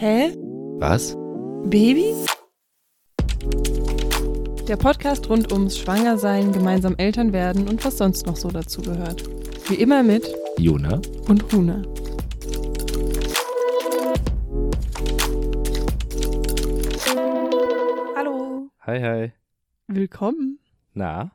[0.00, 0.32] Hä?
[0.78, 1.16] Was?
[1.70, 2.26] Babys?
[4.68, 9.24] Der Podcast rund ums Schwangersein, gemeinsam Eltern werden und was sonst noch so dazu gehört.
[9.68, 10.22] Wie immer mit
[10.58, 11.00] Jona?
[11.28, 11.82] und Huna.
[18.16, 19.32] Hallo, Hi, hi.
[19.86, 20.58] willkommen
[20.94, 21.32] Na,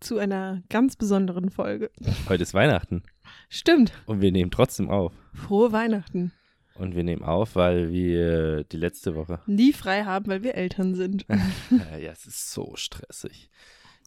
[0.00, 1.90] zu einer ganz besonderen Folge.
[2.28, 3.02] heute ist Weihnachten
[3.48, 5.12] Stimmt, und wir nehmen trotzdem auf.
[5.32, 6.32] frohe Weihnachten.
[6.76, 9.40] Und wir nehmen auf, weil wir die letzte Woche.
[9.46, 11.24] Nie frei haben, weil wir Eltern sind.
[11.70, 13.48] Ja, es ist so stressig.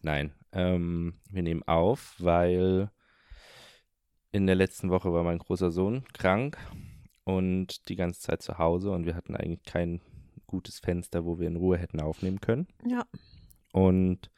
[0.02, 2.90] Nein, ähm, wir nehmen auf, weil
[4.32, 6.58] in der letzten Woche war mein großer Sohn krank
[7.24, 10.00] und die ganze Zeit zu Hause und wir hatten eigentlich kein
[10.46, 12.68] gutes Fenster, wo wir in Ruhe hätten aufnehmen können.
[12.86, 13.04] Ja,
[13.72, 14.30] Und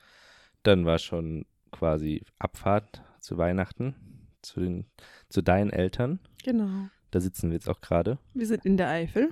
[0.63, 3.95] dann war schon quasi Abfahrt zu Weihnachten,
[4.43, 4.87] zu, den,
[5.29, 6.21] zu deinen Eltern.
[6.43, 6.89] genau.
[7.11, 9.31] Da sitzen wir jetzt auch gerade Wir sind in der Eifel.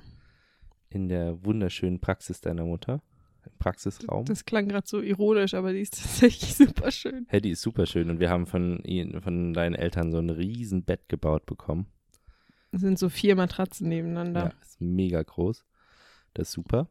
[0.89, 3.01] in der wunderschönen Praxis deiner Mutter,
[3.45, 4.25] im Praxisraum.
[4.25, 7.25] Das klang gerade so ironisch, aber die ist tatsächlich super schön.
[7.29, 10.29] hey, die ist super schön und wir haben von, ihnen, von deinen Eltern so ein
[10.29, 11.87] riesen Bett gebaut bekommen.
[12.71, 14.39] Es sind so vier Matratzen nebeneinander.
[14.41, 15.65] Ja, ist mega groß.
[16.35, 16.87] Das ist super.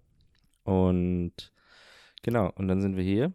[0.65, 1.53] Und
[2.23, 3.33] genau, und dann sind wir hier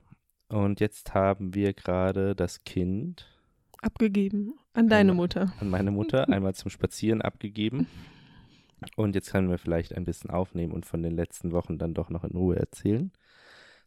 [0.49, 3.29] und jetzt haben wir gerade das Kind
[3.83, 5.21] Abgegeben an deine Genau.
[5.21, 5.53] Mutter.
[5.59, 7.87] an meine Mutter einmal zum Spazieren abgegeben.
[8.97, 12.09] Und jetzt können wir vielleicht ein bisschen aufnehmen und von den letzten Wochen dann doch
[12.09, 13.11] noch in Ruhe erzählen,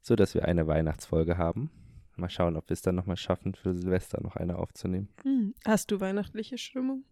[0.01, 1.71] so dass wir eine Weihnachtsfolge haben.
[2.17, 5.11] Mal schauen, ob wir es dann nochmal schaffen, für Silvester noch eine aufzunehmen.
[5.23, 5.55] Hm.
[5.67, 7.05] Hast du weihnachtliche Stimmung?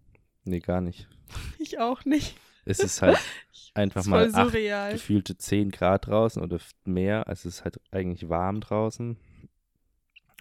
[0.44, 1.08] Nee, gar nicht.
[1.58, 2.36] Ich auch nicht.
[2.66, 3.18] Es ist halt
[3.74, 4.92] einfach mal acht, surreal.
[4.92, 7.24] gefühlte 10 Grad draußen oder mehr.
[7.28, 9.18] Es ist halt eigentlich warm draußen.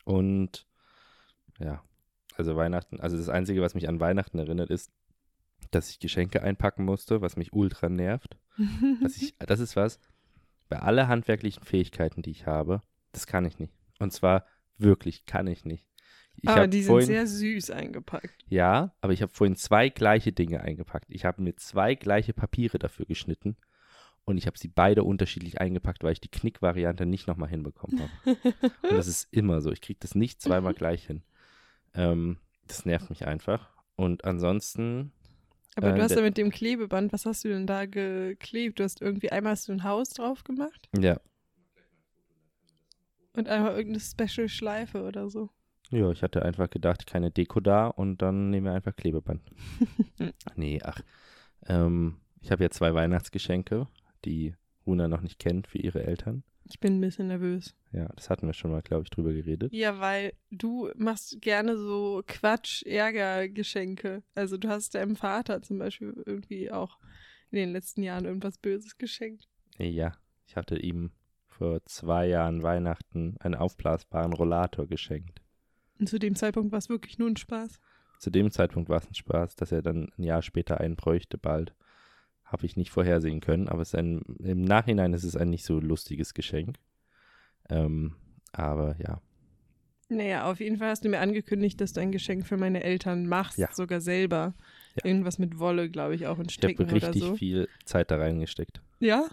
[0.05, 0.65] Und
[1.59, 1.83] ja,
[2.37, 4.91] also Weihnachten, also das Einzige, was mich an Weihnachten erinnert, ist,
[5.71, 8.37] dass ich Geschenke einpacken musste, was mich ultra nervt.
[9.01, 9.99] Dass ich, das ist was,
[10.69, 13.73] bei aller handwerklichen Fähigkeiten, die ich habe, das kann ich nicht.
[13.97, 14.45] Und zwar
[14.77, 15.87] wirklich kann ich nicht.
[16.35, 18.45] Ich aber die sind vorhin, sehr süß eingepackt.
[18.47, 21.05] ja, aber ich habe vorhin zwei gleiche Dinge eingepackt.
[21.09, 23.55] Ich habe mir zwei gleiche Papiere dafür geschnitten
[24.25, 28.37] und ich habe sie beide unterschiedlich eingepackt, weil ich die Knick-Variante nicht nochmal hinbekommen habe.
[28.83, 29.71] und das ist immer so.
[29.71, 31.23] Ich kriege das nicht zweimal gleich hin.
[31.93, 32.37] Ähm,
[32.67, 33.69] das nervt mich einfach.
[33.95, 35.11] Und ansonsten,
[35.75, 38.79] Aber Äh, du hast ja mit dem Klebeband, was hast du denn da geklebt?
[38.79, 41.19] Du hast irgendwie einmal hast du ein Haus drauf gemacht ja,
[43.35, 45.49] und einmal irgendeine Special Schleife oder so.
[45.89, 49.41] ja, ich hatte einfach gedacht, keine Deko da und dann nehmen wir einfach Klebeband.
[50.55, 50.99] nee, ach.
[51.67, 53.87] Ähm, ich habe ja zwei Weihnachtsgeschenke,
[54.25, 54.55] die
[54.85, 56.43] Runa noch nicht kennt für ihre Eltern.
[56.69, 57.75] Ich bin ein bisschen nervös.
[57.91, 59.71] Ja, das hatten wir schon mal, glaube ich, drüber geredet.
[59.73, 64.23] Ja, weil du machst gerne so Quatsch-Ärger-Geschenke.
[64.33, 66.97] Also du hast deinem Vater zum Beispiel irgendwie auch
[67.51, 69.47] in den letzten Jahren irgendwas Böses geschenkt.
[69.77, 70.13] Ja,
[70.47, 71.11] ich hatte ihm
[71.45, 75.41] vor zwei Jahren Weihnachten einen aufblasbaren Rollator geschenkt.
[75.99, 77.79] Und zu dem Zeitpunkt war es wirklich nur ein Spaß.
[78.19, 81.37] Zu dem Zeitpunkt war es ein Spaß, dass er dann ein Jahr später einen bräuchte
[81.37, 81.75] bald.
[82.53, 86.33] Habe ich nicht vorhersehen können, aber ein, im Nachhinein ist es ein nicht so lustiges
[86.35, 86.77] Geschenk.
[87.67, 88.15] Ähm,
[88.51, 89.21] aber ja,
[90.09, 93.25] Naja, auf jeden Fall hast du mir angekündigt, dass du ein Geschenk für meine Eltern
[93.25, 93.69] machst, Ja.
[93.73, 94.53] sogar selber.
[94.97, 95.05] Ja.
[95.05, 97.35] Irgendwas mit Wolle, glaube ich, auch in ich habe Stricken oder richtig so.
[97.35, 98.83] viel Zeit da reingesteckt.
[98.99, 99.25] Ja?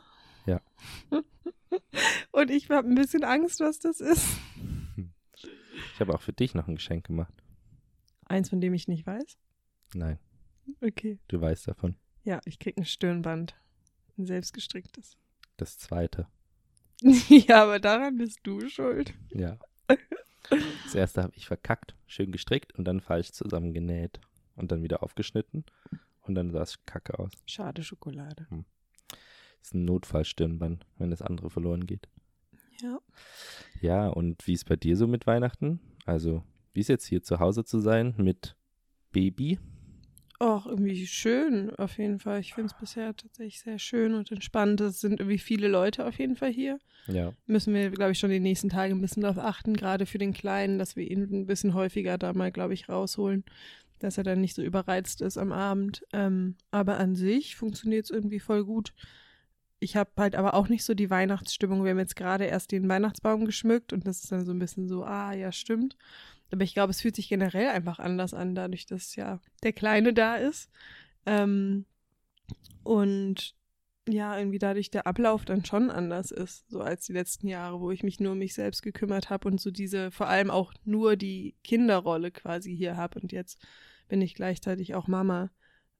[0.46, 0.62] Ja.
[2.32, 4.26] Und ich habe ein bisschen Angst, was das ist.
[5.94, 7.34] Ich habe auch für dich noch ein Geschenk gemacht.
[8.24, 9.36] Eins, von dem ich nicht weiß.
[9.94, 10.18] Nein,
[10.80, 11.18] Okay.
[11.28, 11.96] du weißt davon.
[12.24, 13.54] Ja, ich krieg ein Stirnband.
[14.18, 15.16] Ein selbstgestricktes.
[15.56, 16.26] Das zweite.
[17.02, 19.14] ja, aber daran bist du schuld.
[19.30, 19.58] Ja.
[20.84, 24.20] Das erste habe ich verkackt, schön gestrickt und dann falsch zusammengenäht
[24.56, 25.64] und dann wieder aufgeschnitten
[26.22, 27.32] und dann sah es kacke aus.
[27.46, 28.46] Schade Schokolade.
[28.50, 32.08] Das ist ein Notfallstirnband, wenn das andere verloren geht.
[32.82, 32.98] Ja.
[33.80, 35.80] Ja, und wie ist bei dir so mit Weihnachten?
[36.06, 36.42] Also,
[36.72, 38.56] wie ist jetzt hier zu Hause zu sein mit
[39.12, 39.58] Baby?
[40.40, 42.40] Auch irgendwie schön, auf jeden Fall.
[42.40, 44.80] Ich finde es bisher tatsächlich sehr schön und entspannt.
[44.80, 46.78] Es sind irgendwie viele Leute auf jeden Fall hier.
[47.08, 50.16] Ja, Müssen wir, glaube ich, schon die nächsten Tage ein bisschen darauf achten, gerade für
[50.16, 53.44] den Kleinen, dass wir ihn ein bisschen häufiger da mal, glaube ich, rausholen,
[53.98, 56.06] dass er dann nicht so überreizt ist am Abend.
[56.14, 58.94] Ähm, aber an sich funktioniert es irgendwie voll gut.
[59.78, 61.84] Ich habe halt aber auch nicht so die Weihnachtsstimmung.
[61.84, 64.88] Wir haben jetzt gerade erst den Weihnachtsbaum geschmückt und das ist dann so ein bisschen
[64.88, 65.96] so, ah, ja, stimmt.
[66.52, 70.12] Aber ich glaube, es fühlt sich generell einfach anders an, dadurch, dass ja der Kleine
[70.12, 70.70] da ist.
[71.26, 71.84] Ähm,
[72.82, 73.54] und
[74.08, 77.90] ja, irgendwie dadurch der Ablauf dann schon anders ist, so als die letzten Jahre, wo
[77.90, 81.16] ich mich nur um mich selbst gekümmert habe und so diese, vor allem auch nur
[81.16, 83.60] die Kinderrolle quasi hier habe und jetzt
[84.08, 85.50] bin ich gleichzeitig auch Mama.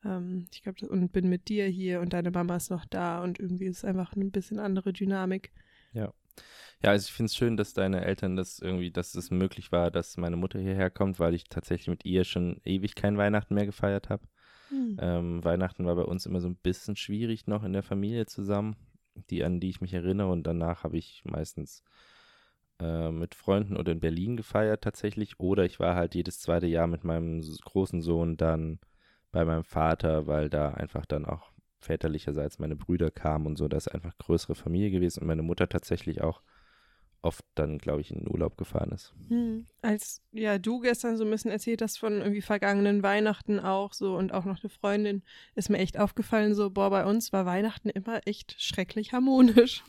[0.05, 3.39] Ähm, ich glaube, und bin mit dir hier und deine Mama ist noch da und
[3.39, 5.53] irgendwie ist es einfach ein bisschen andere Dynamik.
[5.93, 6.13] Ja.
[6.83, 9.91] Ja, also ich finde es schön, dass deine Eltern das irgendwie, dass es möglich war,
[9.91, 13.67] dass meine Mutter hierher kommt, weil ich tatsächlich mit ihr schon ewig kein Weihnachten mehr
[13.67, 14.27] gefeiert habe.
[14.71, 14.97] Hm.
[15.01, 18.77] Ähm, Weihnachten war bei uns immer so ein bisschen schwierig noch in der Familie zusammen,
[19.29, 21.83] die an die ich mich erinnere und danach habe ich meistens
[22.81, 26.87] äh, mit Freunden oder in Berlin gefeiert tatsächlich oder ich war halt jedes zweite Jahr
[26.87, 28.79] mit meinem großen Sohn dann
[29.33, 31.50] bei meinem Vater, weil da einfach dann auch
[31.81, 35.69] väterlicherseits meine Brüder kamen und so, das ist einfach größere Familie gewesen und meine Mutter
[35.69, 36.43] tatsächlich auch
[37.23, 39.13] oft dann, glaube ich, in den Urlaub gefahren ist.
[39.29, 39.67] Hm.
[39.83, 44.17] Als ja du gestern so ein bisschen erzählt hast von irgendwie vergangenen Weihnachten auch so
[44.17, 45.23] und auch noch eine Freundin,
[45.55, 49.85] ist mir echt aufgefallen, so, boah, bei uns war Weihnachten immer echt schrecklich harmonisch.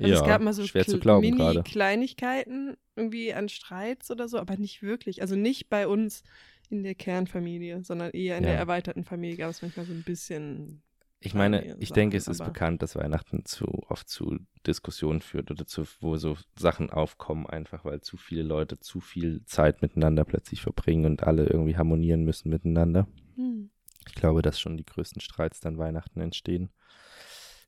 [0.00, 4.28] Und ja, es gab mal so schwer zu glauben mini Kleinigkeiten irgendwie an Streits oder
[4.28, 5.22] so, aber nicht wirklich.
[5.22, 6.22] Also nicht bei uns
[6.68, 8.50] in der Kernfamilie, sondern eher in ja.
[8.50, 10.82] der erweiterten Familie gab es manchmal so ein bisschen
[11.24, 15.50] ich meine, ich Sachen, denke, es ist bekannt, dass Weihnachten zu oft zu Diskussionen führt
[15.50, 20.24] oder zu, wo so Sachen aufkommen, einfach weil zu viele Leute zu viel Zeit miteinander
[20.24, 23.06] plötzlich verbringen und alle irgendwie harmonieren müssen miteinander.
[23.36, 23.70] Hm.
[24.08, 26.70] Ich glaube, dass schon die größten Streits dann Weihnachten entstehen.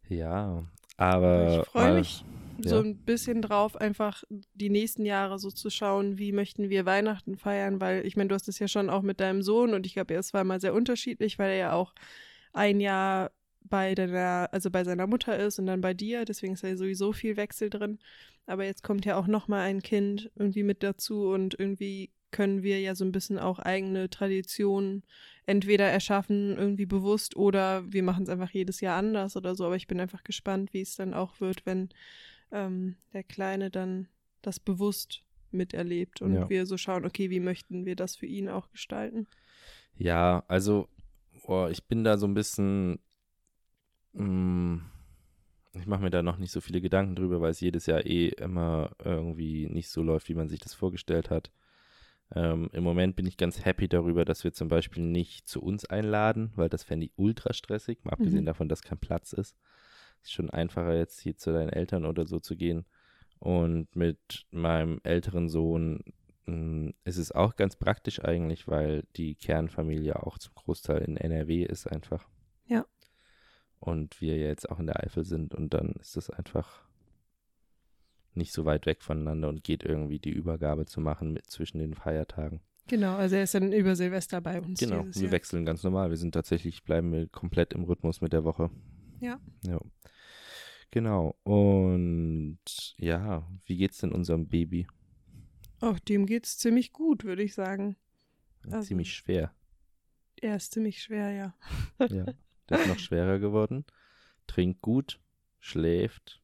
[0.09, 0.65] Ja,
[0.97, 1.61] aber.
[1.63, 2.25] Ich freue mich
[2.63, 2.71] ja.
[2.71, 4.25] so ein bisschen drauf, einfach
[4.55, 8.35] die nächsten Jahre so zu schauen, wie möchten wir Weihnachten feiern, weil ich meine, du
[8.35, 10.75] hast es ja schon auch mit deinem Sohn und ich glaube, er war mal sehr
[10.75, 11.95] unterschiedlich, weil er ja auch
[12.53, 13.31] ein Jahr
[13.65, 17.13] bei deiner, also bei seiner Mutter ist und dann bei dir, deswegen ist ja sowieso
[17.13, 17.99] viel Wechsel drin.
[18.47, 22.81] Aber jetzt kommt ja auch nochmal ein Kind irgendwie mit dazu und irgendwie können wir
[22.81, 25.05] ja so ein bisschen auch eigene Traditionen
[25.47, 29.65] entweder erschaffen, irgendwie bewusst, oder wir machen es einfach jedes Jahr anders oder so.
[29.65, 31.91] Aber ich bin einfach gespannt, wie es dann auch wird, wenn
[32.51, 34.09] ähm, der Kleine dann
[34.43, 35.23] das bewusst
[35.53, 36.49] miterlebt und ja.
[36.51, 39.29] wir so schauen, okay, wie möchten wir das für ihn auch gestalten?
[39.97, 40.89] Ja, also
[41.47, 42.99] oh, ich bin da so ein bisschen
[45.77, 48.29] ich mache mir da noch nicht so viele Gedanken drüber, weil es jedes Jahr eh
[48.29, 51.51] immer irgendwie nicht so läuft, wie man sich das vorgestellt hat.
[52.35, 55.85] Ähm, Im Moment bin ich ganz happy darüber, dass wir zum Beispiel nicht zu uns
[55.85, 58.47] einladen, weil das fände ich ultra stressig, mal abgesehen mhm.
[58.47, 59.57] davon, dass kein Platz ist.
[60.23, 62.87] Ist schon einfacher, jetzt hier zu deinen Eltern oder so zu gehen.
[63.41, 66.03] Und mit meinem älteren Sohn
[66.47, 71.17] mh, mm, ist es auch ganz praktisch eigentlich, weil die Kernfamilie auch zum Großteil in
[71.17, 72.27] NRW ist einfach.
[73.85, 76.87] Und wir jetzt auch in der Eifel sind und dann ist es einfach
[78.33, 81.93] nicht so weit weg voneinander und geht irgendwie die Übergabe zu machen mit zwischen den
[81.93, 82.63] Feiertagen.
[82.87, 84.81] Genau, also er ist dann über Silvester bei uns.
[84.81, 85.33] Genau, wir Jahr.
[85.33, 86.09] wechseln ganz normal.
[86.09, 88.71] Wir sind tatsächlich, bleiben wir komplett im Rhythmus mit der Woche.
[89.21, 89.39] Ja.
[89.67, 89.79] Ja.
[90.91, 91.37] Genau.
[91.43, 94.87] Und ja, wie geht's denn unserem Baby?
[95.83, 97.97] Ach, dem geht's ziemlich gut, würde ich sagen.
[98.71, 99.55] Also, ziemlich schwer.
[100.41, 101.55] Er ist ziemlich schwer, ja.
[102.09, 102.25] ja.
[102.69, 103.85] Der ist noch schwerer geworden.
[104.47, 105.21] Trinkt gut,
[105.61, 106.41] schläft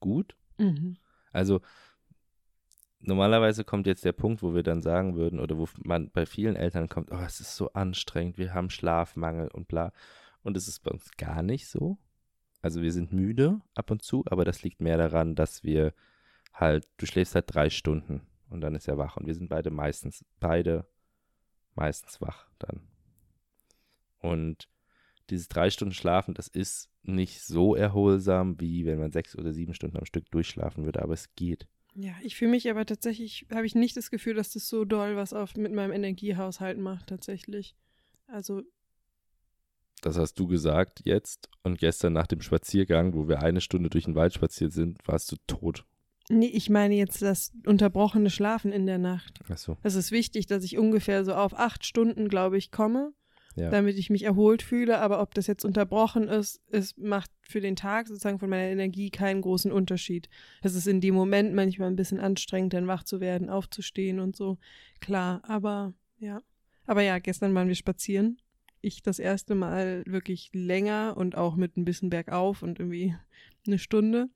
[0.00, 0.36] gut.
[0.58, 0.96] Mhm.
[1.32, 1.60] Also
[3.00, 6.56] normalerweise kommt jetzt der Punkt, wo wir dann sagen würden, oder wo man bei vielen
[6.56, 9.92] Eltern kommt, oh, es ist so anstrengend, wir haben Schlafmangel und bla.
[10.42, 11.98] Und es ist bei uns gar nicht so.
[12.62, 15.92] Also wir sind müde ab und zu, aber das liegt mehr daran, dass wir
[16.52, 19.16] halt, du schläfst halt drei Stunden und dann ist er wach.
[19.16, 20.86] Und wir sind beide meistens, beide
[21.74, 22.80] meistens wach dann.
[24.18, 24.68] Und
[25.30, 29.74] dieses drei Stunden Schlafen, das ist nicht so erholsam, wie wenn man sechs oder sieben
[29.74, 31.66] Stunden am Stück durchschlafen würde, aber es geht.
[31.94, 35.16] Ja, ich fühle mich aber tatsächlich, habe ich nicht das Gefühl, dass das so doll
[35.16, 37.74] was auf, mit meinem Energiehaushalt macht, tatsächlich.
[38.26, 38.62] Also.
[40.02, 44.04] Das hast du gesagt jetzt und gestern nach dem Spaziergang, wo wir eine Stunde durch
[44.04, 45.86] den Wald spaziert sind, warst du tot.
[46.28, 49.40] Nee, ich meine jetzt das unterbrochene Schlafen in der Nacht.
[49.48, 49.78] Ach so.
[49.82, 53.14] Es ist wichtig, dass ich ungefähr so auf acht Stunden, glaube ich, komme
[53.56, 53.70] ja.
[53.70, 54.98] damit ich mich erholt fühle.
[54.98, 59.10] Aber ob das jetzt unterbrochen ist, es macht für den Tag sozusagen von meiner Energie
[59.10, 60.28] keinen großen Unterschied.
[60.62, 64.36] Es ist in dem Moment manchmal ein bisschen anstrengend, dann wach zu werden, aufzustehen und
[64.36, 64.58] so.
[65.00, 66.42] Klar, aber ja.
[66.86, 68.38] Aber ja, gestern waren wir spazieren.
[68.80, 73.16] Ich das erste Mal wirklich länger und auch mit ein bisschen bergauf und irgendwie
[73.66, 74.28] eine Stunde.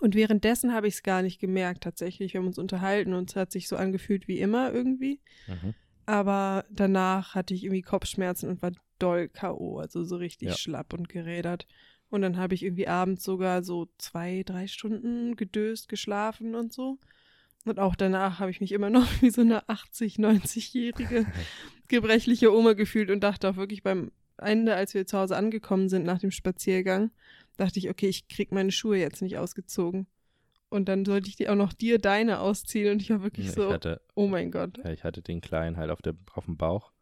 [0.00, 2.32] Und währenddessen habe ich es gar nicht gemerkt, tatsächlich.
[2.32, 5.20] Wir haben uns unterhalten und es hat sich so angefühlt wie immer irgendwie.
[5.46, 5.74] Mhm.
[6.08, 10.56] Aber danach hatte ich irgendwie Kopfschmerzen und war doll K.O., also so richtig ja.
[10.56, 11.66] schlapp und gerädert.
[12.08, 16.98] Und dann habe ich irgendwie abends sogar so zwei, drei Stunden gedöst, geschlafen und so.
[17.66, 21.26] Und auch danach habe ich mich immer noch wie so eine 80, 90-jährige
[21.88, 26.06] gebrechliche Oma gefühlt und dachte auch wirklich beim Ende, als wir zu Hause angekommen sind
[26.06, 27.10] nach dem Spaziergang,
[27.58, 30.06] dachte ich, okay, ich krieg meine Schuhe jetzt nicht ausgezogen.
[30.70, 33.52] Und dann sollte ich die auch noch dir deine ausziehen und ich war wirklich ja,
[33.52, 34.78] so, hatte, oh mein Gott.
[34.78, 36.92] Ja, ich hatte den Kleinen halt auf, der, auf dem Bauch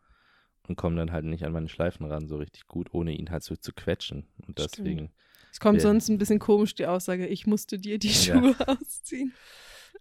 [0.68, 3.42] und komme dann halt nicht an meine Schleifen ran so richtig gut, ohne ihn halt
[3.42, 4.26] so zu quetschen.
[4.46, 4.68] Und Stimmt.
[4.70, 5.11] deswegen,
[5.52, 5.88] Es kommt Ja.
[5.88, 8.40] sonst ein bisschen komisch, die Aussage, ich musste dir die Ja.
[8.40, 9.32] Schuhe ausziehen.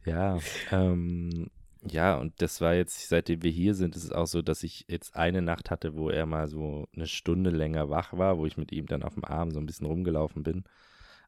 [0.05, 0.39] ja,
[0.71, 1.49] ähm,
[1.87, 4.85] ja, und das war jetzt, seitdem wir hier sind, ist es auch so, dass ich
[4.87, 8.57] jetzt eine Nacht hatte, wo er mal so eine Stunde länger wach war, wo ich
[8.57, 10.63] mit ihm dann auf dem Arm so ein bisschen rumgelaufen bin.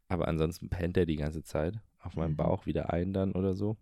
[0.08, 2.38] Aber ansonsten pennt er die ganze Zeit auf meinem Mhm.
[2.38, 3.78] Bauch wieder ein dann oder so.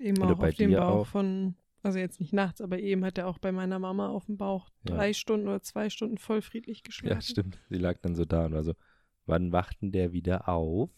[0.00, 1.06] Eben Oder auch bei auf dem dir Bauch auch?
[1.06, 4.36] von, also jetzt nicht nachts, aber eben hat er auch bei meiner Mama auf dem
[4.38, 4.94] Bauch Ja.
[4.94, 7.14] drei Stunden oder zwei Stunden voll friedlich geschlafen.
[7.16, 7.58] Ja, stimmt.
[7.68, 8.74] Sie lag dann so da und war so,
[9.26, 10.90] wann wacht denn der wieder auf?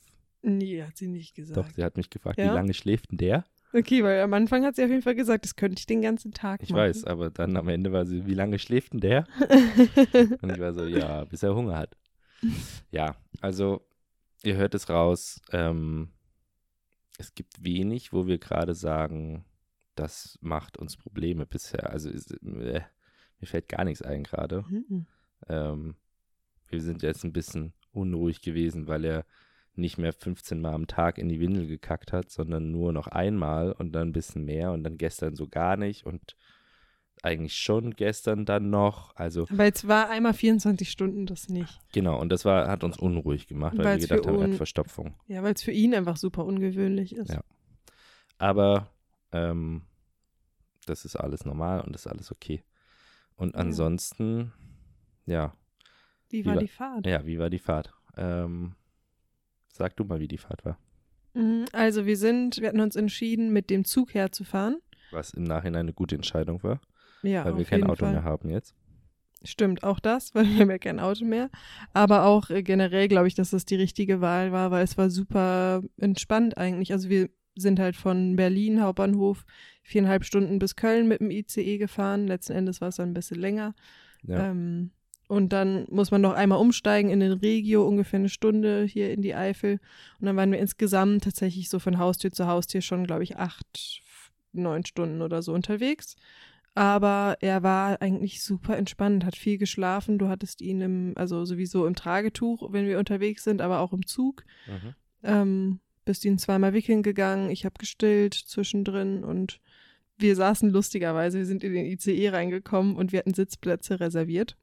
[0.42, 1.56] Nee, hat sie nicht gesagt.
[1.58, 2.50] Doch, sie hat mich gefragt, Ja?
[2.50, 3.44] wie lange schläft denn der?
[3.72, 6.30] Okay, weil am Anfang hat sie auf jeden Fall gesagt, das könnte ich den ganzen
[6.32, 6.80] Tag Ich machen.
[6.82, 9.26] weiß, aber dann am Ende war sie, wie lange schläft denn der?
[10.42, 11.96] Und ich war so, ja, bis er Hunger hat.
[12.92, 13.80] Ja, also
[14.44, 15.40] ihr hört es raus.
[15.50, 16.10] Ähm,
[17.18, 19.44] es gibt wenig, wo wir gerade sagen,
[19.94, 21.90] das macht uns Probleme bisher.
[21.90, 22.82] Also ist, äh,
[23.40, 24.64] mir fällt gar nichts ein gerade.
[24.68, 25.06] Mhm.
[25.48, 25.96] Ähm,
[26.68, 29.24] wir sind jetzt ein bisschen unruhig gewesen, weil er
[29.76, 33.72] nicht mehr 15 Mal am Tag in die Windel gekackt hat, sondern nur noch einmal
[33.72, 36.36] und dann ein bisschen mehr und dann gestern so gar nicht und
[37.24, 39.16] eigentlich schon gestern dann noch.
[39.16, 41.80] Also Aber jetzt war einmal 24 Stunden das nicht.
[41.92, 44.56] genau, und das war, hat uns unruhig gemacht, weil Weil's wir gedacht haben, er hat
[44.56, 45.14] Verstopfung.
[45.26, 47.30] Ja, weil es für ihn einfach super ungewöhnlich ist.
[47.32, 47.40] Ja.
[48.38, 48.90] Aber
[49.32, 49.82] ähm,
[50.86, 52.62] das ist alles normal und das ist alles okay.
[53.36, 54.52] Und ansonsten,
[55.26, 55.54] ja,
[56.28, 57.06] Wie Wie war war- die Fahrt?
[57.06, 57.92] ja, wie war die Fahrt?
[58.16, 58.74] Ähm,
[59.68, 60.78] sag du mal, wie die Fahrt war.
[61.32, 64.78] Mhm, Also wir sind, wir hatten uns entschieden, mit dem Zug herzufahren.
[65.10, 66.80] Was im Nachhinein eine gute Entscheidung war,
[67.24, 68.12] Ja, weil wir kein Auto Fall.
[68.12, 68.74] mehr haben jetzt.
[69.42, 71.50] Stimmt, auch das, weil wir haben ja kein Auto mehr.
[71.92, 75.10] Aber auch äh, generell glaube ich, dass das die richtige Wahl war, weil es war
[75.10, 76.92] super entspannt eigentlich.
[76.92, 79.44] Also wir sind halt von Berlin Hauptbahnhof
[79.82, 82.26] viereinhalb Stunden bis Köln mit dem ICE gefahren.
[82.26, 83.74] Letzten Endes war es dann ein bisschen länger.
[84.22, 84.90] Ja, Ähm,
[85.28, 89.22] und dann muss man noch einmal umsteigen in den Regio, ungefähr eine Stunde hier in
[89.22, 89.80] die Eifel.
[90.20, 94.02] Und dann waren wir insgesamt tatsächlich so von Haustür zu Haustür schon, glaube ich, acht,
[94.52, 96.16] neun Stunden oder so unterwegs.
[96.74, 100.18] Aber er war eigentlich super entspannt, hat viel geschlafen.
[100.18, 104.06] Du hattest ihn im, also sowieso im Tragetuch, wenn wir unterwegs sind, aber auch im
[104.06, 104.44] Zug.
[104.66, 104.94] mhm.
[105.22, 109.60] Ähm, bist ihn zweimal wickeln gegangen, ich habe gestillt zwischendrin und
[110.16, 114.56] wir saßen lustigerweise, wir sind in den ICE reingekommen und wir hatten Sitzplätze reserviert.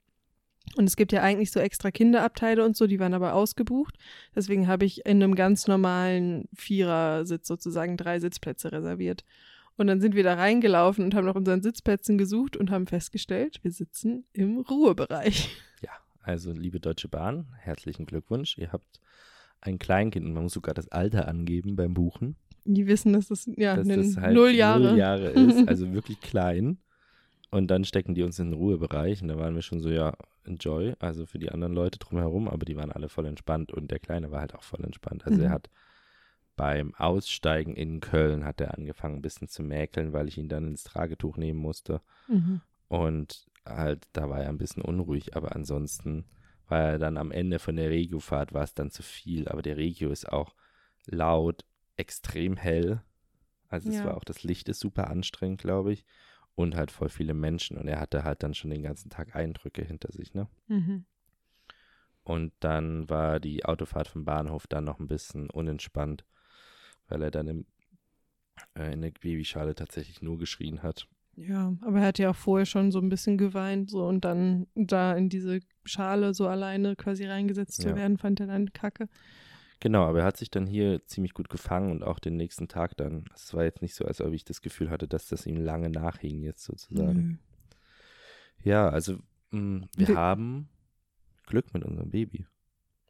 [0.76, 3.98] Und es gibt ja eigentlich so extra Kinderabteile und so, die waren aber ausgebucht.
[4.36, 9.26] Deswegen habe ich in einem ganz normalen Vierersitz sozusagen drei Sitzplätze reserviert.
[9.82, 13.58] Und dann sind wir da reingelaufen und haben nach unseren Sitzplätzen gesucht und haben festgestellt,
[13.64, 15.50] wir sitzen im Ruhebereich.
[15.82, 15.90] ja,
[16.22, 18.60] also liebe Deutsche Bahn, herzlichen Glückwunsch.
[18.60, 19.00] Ihr habt
[19.60, 22.36] ein Kleinkind und man muss sogar das Alter angeben beim Buchen.
[22.64, 24.90] Die wissen, dass das ja dass das halt null Jahre.
[24.92, 26.78] null Jahre ist, also wirklich klein.
[27.50, 30.14] Und dann stecken die uns in den Ruhebereich und da waren wir schon so, ja,
[30.44, 33.98] enjoy, also für die anderen Leute drumherum, aber die waren alle voll entspannt und der
[33.98, 35.26] Kleine war halt auch voll entspannt.
[35.26, 35.54] Also er Mhm.
[35.54, 35.70] hat
[36.62, 40.68] beim Aussteigen in Köln hat er angefangen ein bisschen zu mäkeln, weil ich ihn dann
[40.68, 42.62] ins Tragetuch nehmen musste Mhm.
[42.88, 46.24] und halt, da war er ein bisschen unruhig, aber ansonsten
[46.68, 49.78] war er dann am Ende von der Regiofahrt war es dann zu viel, aber der
[49.78, 50.54] Regio ist auch
[51.08, 51.66] laut,
[51.96, 53.02] extrem hell.
[53.68, 54.06] Also es Ja.
[54.06, 56.06] war auch, das Licht ist super anstrengend, glaube ich.
[56.54, 57.76] Und halt voll viele Menschen.
[57.78, 60.48] Und er hatte halt dann schon den ganzen Tag Eindrücke hinter sich, ne?
[60.68, 61.06] Mhm.
[62.24, 66.24] Und dann war die Autofahrt vom Bahnhof dann noch ein bisschen unentspannt,
[67.12, 67.66] weil er dann im,
[68.76, 71.08] äh, in der Babyschale tatsächlich nur geschrien hat.
[71.36, 74.68] Ja, aber er hat ja auch vorher schon so ein bisschen geweint so und dann
[74.76, 77.96] da in diese Schale so alleine quasi reingesetzt zu Ja.
[77.96, 79.08] werden, fand er dann kacke.
[79.80, 82.96] Genau, aber er hat sich dann hier ziemlich gut gefangen und auch den nächsten Tag
[82.98, 83.26] dann.
[83.34, 85.90] Es war jetzt nicht so, als ob ich das Gefühl hatte, dass das ihm lange
[85.90, 87.40] nachhing jetzt sozusagen.
[88.64, 88.70] Nö.
[88.70, 89.18] Ja, also
[89.52, 90.70] mh, wir Wir- haben
[91.48, 92.46] Glück mit unserem Baby.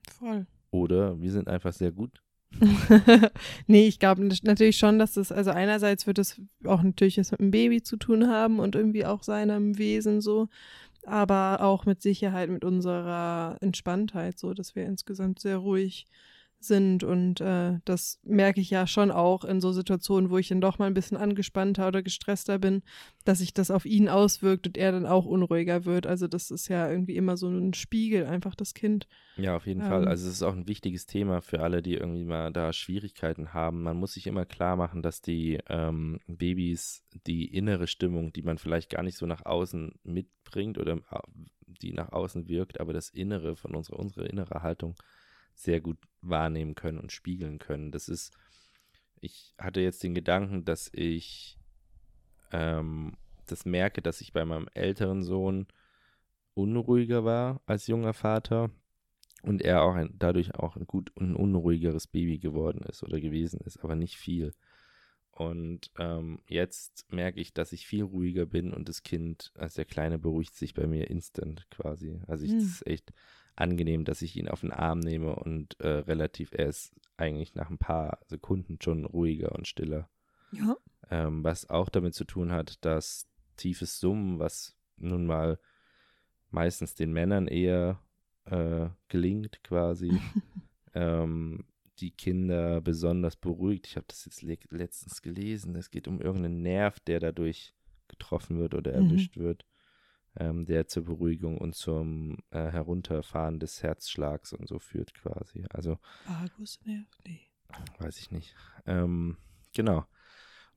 [0.09, 0.45] Voll.
[0.69, 2.21] Oder wir sind einfach sehr gut.
[3.67, 7.39] nee, ich glaube natürlich schon, dass es, also einerseits wird es auch natürlich was mit
[7.39, 10.47] dem Baby zu tun haben und irgendwie auch seinem Wesen so,
[11.05, 16.05] aber auch mit Sicherheit mit unserer Entspanntheit so, dass wir insgesamt sehr ruhig
[16.63, 20.61] sind und äh, das merke ich ja schon auch in so Situationen, wo ich dann
[20.61, 22.81] doch mal ein bisschen angespannter oder gestresster bin,
[23.25, 26.07] dass sich das auf ihn auswirkt und er dann auch unruhiger wird.
[26.07, 29.07] Also das ist ja irgendwie immer so ein Spiegel, einfach das Kind.
[29.37, 29.87] Ja, auf jeden Ähm.
[29.87, 30.07] Fall.
[30.07, 33.83] Also es ist auch ein wichtiges Thema für alle, die irgendwie mal da Schwierigkeiten haben.
[33.83, 38.57] Man muss sich immer klar machen, dass die ähm, Babys die innere Stimmung, die man
[38.57, 41.21] vielleicht gar nicht so nach außen mitbringt oder au-
[41.81, 44.95] die nach außen wirkt, aber das Innere von unserer, unsere innere Haltung
[45.63, 47.91] sehr gut wahrnehmen können und spiegeln können.
[47.91, 48.33] Das ist,
[49.21, 51.57] ich hatte jetzt den Gedanken, dass ich
[52.51, 55.67] ähm, das merke, dass ich bei meinem älteren Sohn
[56.53, 58.71] unruhiger war als junger Vater
[59.43, 63.59] und er auch ein, dadurch auch ein gut ein unruhigeres Baby geworden ist oder gewesen
[63.61, 64.53] ist, aber nicht viel.
[65.31, 69.85] Und ähm, jetzt merke ich, dass ich viel ruhiger bin und das Kind, als der
[69.85, 72.19] Kleine, beruhigt sich bei mir instant quasi.
[72.27, 72.59] Also es Hm.
[72.59, 73.13] ist echt
[73.61, 77.69] angenehm, dass ich ihn auf den Arm nehme und äh, relativ, er ist eigentlich nach
[77.69, 80.09] ein paar Sekunden schon ruhiger und stiller.
[80.51, 80.75] Ja.
[81.09, 83.27] Ähm, was auch damit zu tun hat, dass
[83.57, 85.59] tiefes Summen, was nun mal
[86.49, 88.01] meistens den Männern eher
[88.45, 90.19] äh, gelingt quasi,
[90.93, 91.65] ähm,
[91.99, 93.87] die Kinder besonders beruhigt.
[93.87, 95.75] Ich habe das jetzt le letztens gelesen.
[95.75, 97.73] Es geht um irgendeinen Nerv, der dadurch
[98.07, 99.09] getroffen wird oder Mhm.
[99.09, 99.65] erwischt wird,
[100.37, 105.65] ähm, der zur Beruhigung und zum äh, Herunterfahren des Herzschlags und so führt quasi.
[105.69, 107.07] Also Vagusnerv?
[107.25, 107.41] Nee.
[107.99, 108.55] weiß ich nicht.
[108.85, 109.37] Ähm,
[109.73, 110.05] genau.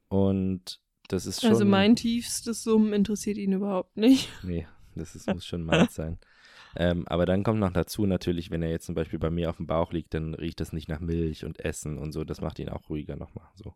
[0.08, 1.50] Und das ist schon.
[1.50, 4.28] Also mein tiefstes Summen interessiert ihn überhaupt nicht.
[4.42, 6.18] Nee, das ist, muss schon meins sein.
[6.76, 9.58] Ähm, aber dann kommt noch dazu natürlich, wenn er jetzt zum Beispiel bei mir auf
[9.58, 12.24] dem Bauch liegt, dann riecht das nicht nach Milch und Essen und so.
[12.24, 13.74] Das macht ihn auch ruhiger nochmal so.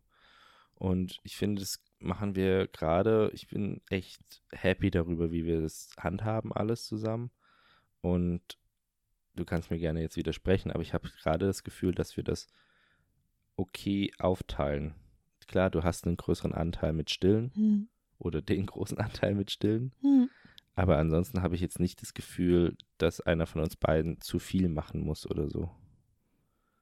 [0.79, 3.29] Und ich finde, das machen wir gerade.
[3.33, 7.31] Ich bin echt happy darüber, wie wir das handhaben, alles zusammen.
[8.01, 8.57] Und
[9.35, 12.47] du kannst mir gerne jetzt widersprechen, aber ich habe gerade das Gefühl, dass wir das
[13.57, 14.95] okay aufteilen.
[15.47, 17.89] Klar, du hast einen größeren Anteil mit Stillen Hm.
[18.17, 19.93] oder den großen Anteil mit Stillen.
[20.01, 20.29] Hm.
[20.75, 24.69] Aber ansonsten habe ich jetzt nicht das Gefühl, dass einer von uns beiden zu viel
[24.69, 25.69] machen muss oder so.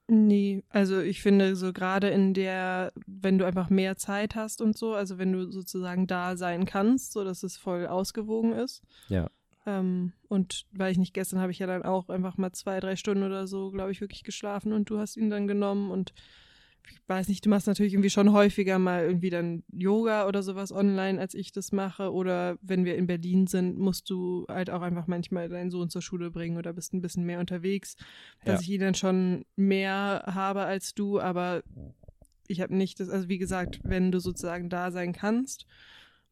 [0.09, 4.77] Nee, also ich finde so gerade in der, wenn du einfach mehr Zeit hast und
[4.77, 8.83] so, also wenn du sozusagen da sein kannst, so dass es voll ausgewogen ist.
[9.09, 9.29] Ja.
[9.65, 12.95] Ähm, und weil ich nicht, gestern habe ich ja dann auch einfach mal zwei, drei
[12.95, 16.13] Stunden oder so, glaube ich, wirklich geschlafen und du hast ihn dann genommen und
[16.89, 20.71] ich weiß nicht, du machst natürlich irgendwie schon häufiger mal irgendwie dann Yoga oder sowas
[20.71, 22.11] online, als ich das mache.
[22.11, 26.01] Oder wenn wir in Berlin sind, musst du halt auch einfach manchmal deinen Sohn zur
[26.01, 27.95] Schule bringen oder bist ein bisschen mehr unterwegs,
[28.43, 28.63] dass Ja.
[28.63, 31.63] ich ihn dann schon mehr habe als du, aber
[32.47, 35.65] ich habe nicht das, also wie gesagt, wenn du sozusagen da sein kannst,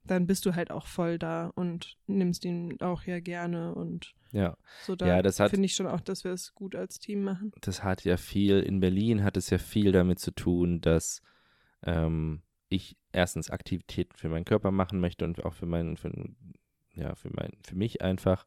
[0.07, 4.57] dann bist du halt auch voll da und nimmst ihn auch ja gerne und Ja,
[4.85, 7.23] so da Ja, das hat- finde ich schon auch, dass wir es gut als Team
[7.23, 7.51] machen.
[7.61, 11.21] das hat ja viel, in Berlin hat es ja viel damit zu tun, dass
[11.83, 16.11] ähm, ich erstens Aktivitäten für meinen Körper machen möchte und auch für meinen, für,
[16.93, 18.45] ja, für mein, für mich einfach.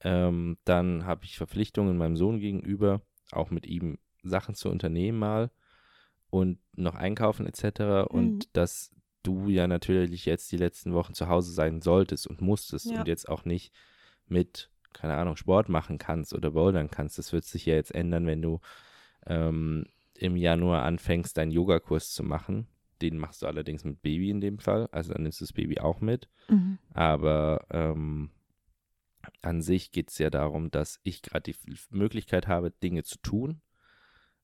[0.00, 3.00] Ähm, dann habe ich Verpflichtungen meinem Sohn gegenüber,
[3.32, 5.50] auch mit ihm Sachen zu unternehmen mal
[6.28, 8.02] und noch einkaufen etc.
[8.10, 8.38] Und Mhm.
[9.26, 13.00] Du ja natürlich jetzt die letzten Wochen zu Hause sein solltest und musstest Ja.
[13.00, 13.72] und jetzt auch nicht
[14.26, 17.18] mit, keine Ahnung, Sport machen kannst oder bouldern kannst.
[17.18, 18.60] Das wird sich ja jetzt ändern, wenn du
[19.26, 19.86] ähm,
[20.18, 22.66] im Januar anfängst, deinen Yogakurs zu machen.
[23.02, 24.88] Den machst du allerdings mit Baby in dem Fall.
[24.90, 26.28] Also dann nimmst du das Baby auch mit.
[26.48, 26.78] Mhm.
[26.94, 28.30] Aber ähm,
[29.42, 31.56] an sich geht es ja darum, dass ich gerade die
[31.90, 33.60] Möglichkeit habe, Dinge zu tun.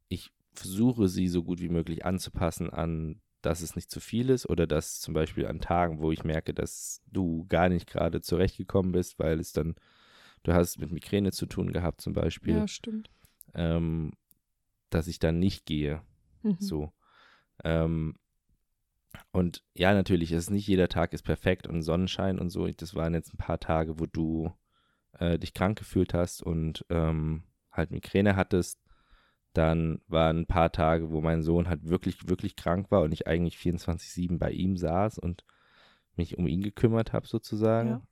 [0.09, 4.49] Ich versuche sie so gut wie möglich anzupassen an, dass es nicht zu viel ist
[4.49, 8.93] oder dass zum Beispiel an Tagen, wo ich merke, dass du gar nicht gerade zurechtgekommen
[8.93, 9.75] bist, weil es dann,
[10.45, 13.11] du hast mit Migräne zu tun gehabt zum Beispiel, Ja, stimmt.
[13.55, 14.13] ähm,
[14.91, 16.03] dass ich dann nicht gehe.
[16.43, 16.57] Mhm.
[16.59, 16.93] So.
[17.65, 18.17] Ähm,
[19.31, 22.67] und ja, natürlich, es ist nicht jeder Tag ist perfekt und Sonnenschein und so.
[22.69, 24.53] Das waren jetzt ein paar Tage, wo du
[25.19, 28.79] äh, dich krank gefühlt hast und ähm, halt Migräne hattest.
[29.53, 33.27] Dann waren ein paar Tage, wo mein Sohn halt wirklich, wirklich krank war und ich
[33.27, 35.45] eigentlich 24-7 bei ihm saß und
[36.17, 38.03] mich um ihn gekümmert habe, sozusagen.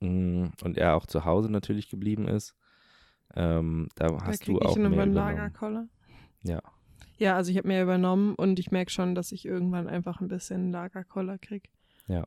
[0.00, 2.54] Mm, Und er auch zu Hause natürlich geblieben ist.
[3.34, 5.14] Ähm, da Da hast du ich auch einen mehr übernommen.
[5.14, 5.88] Lagerkoller.
[6.42, 6.60] Ja.
[7.18, 10.28] Ja, also ich habe mehr übernommen und ich merke schon, dass ich irgendwann einfach ein
[10.28, 11.68] bisschen Lagerkoller kriege.
[12.06, 12.26] Ja.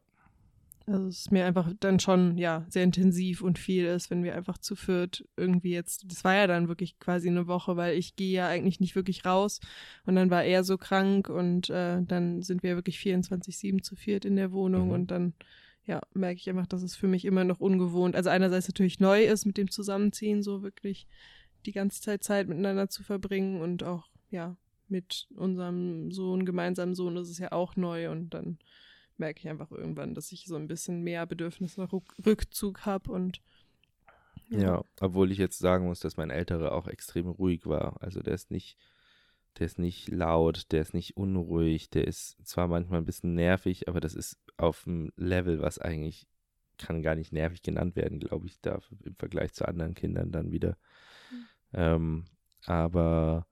[0.92, 4.36] Also es ist mir einfach dann schon, ja, sehr intensiv und viel ist, wenn wir
[4.36, 8.16] einfach zu viert irgendwie jetzt, das war ja dann wirklich quasi eine Woche, weil ich
[8.16, 9.60] gehe ja eigentlich nicht wirklich raus
[10.06, 14.26] und dann war er so krank und äh, dann sind wir wirklich 24-7 zu viert
[14.26, 14.94] in der Wohnung Mhm.
[14.94, 15.34] und dann,
[15.86, 19.24] ja, merke ich einfach, dass es für mich immer noch ungewohnt, also einerseits natürlich neu
[19.24, 21.08] ist mit dem Zusammenziehen, so wirklich
[21.66, 24.56] die ganze Zeit Zeit miteinander zu verbringen und auch, ja,
[24.88, 28.58] mit unserem Sohn, gemeinsamen Sohn ist es ja auch neu und dann
[29.18, 31.92] merke ich einfach irgendwann, dass ich so ein bisschen mehr Bedürfnis nach
[32.26, 33.42] Rückzug habe und
[34.50, 34.84] Ja.
[35.00, 38.02] obwohl ich jetzt sagen muss, dass mein Älterer auch extrem ruhig war.
[38.02, 38.78] Also der ist nicht,
[39.60, 43.88] der ist nicht laut, der ist nicht unruhig, der ist zwar manchmal ein bisschen nervig,
[43.88, 46.28] aber das ist auf einem Level, was eigentlich
[46.78, 50.52] kann gar nicht nervig genannt werden, glaube ich, da im Vergleich zu anderen Kindern dann
[50.52, 50.78] wieder.
[51.74, 52.26] Ähm,
[52.66, 53.48] aber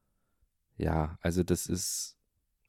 [0.77, 2.17] ja, also das ist,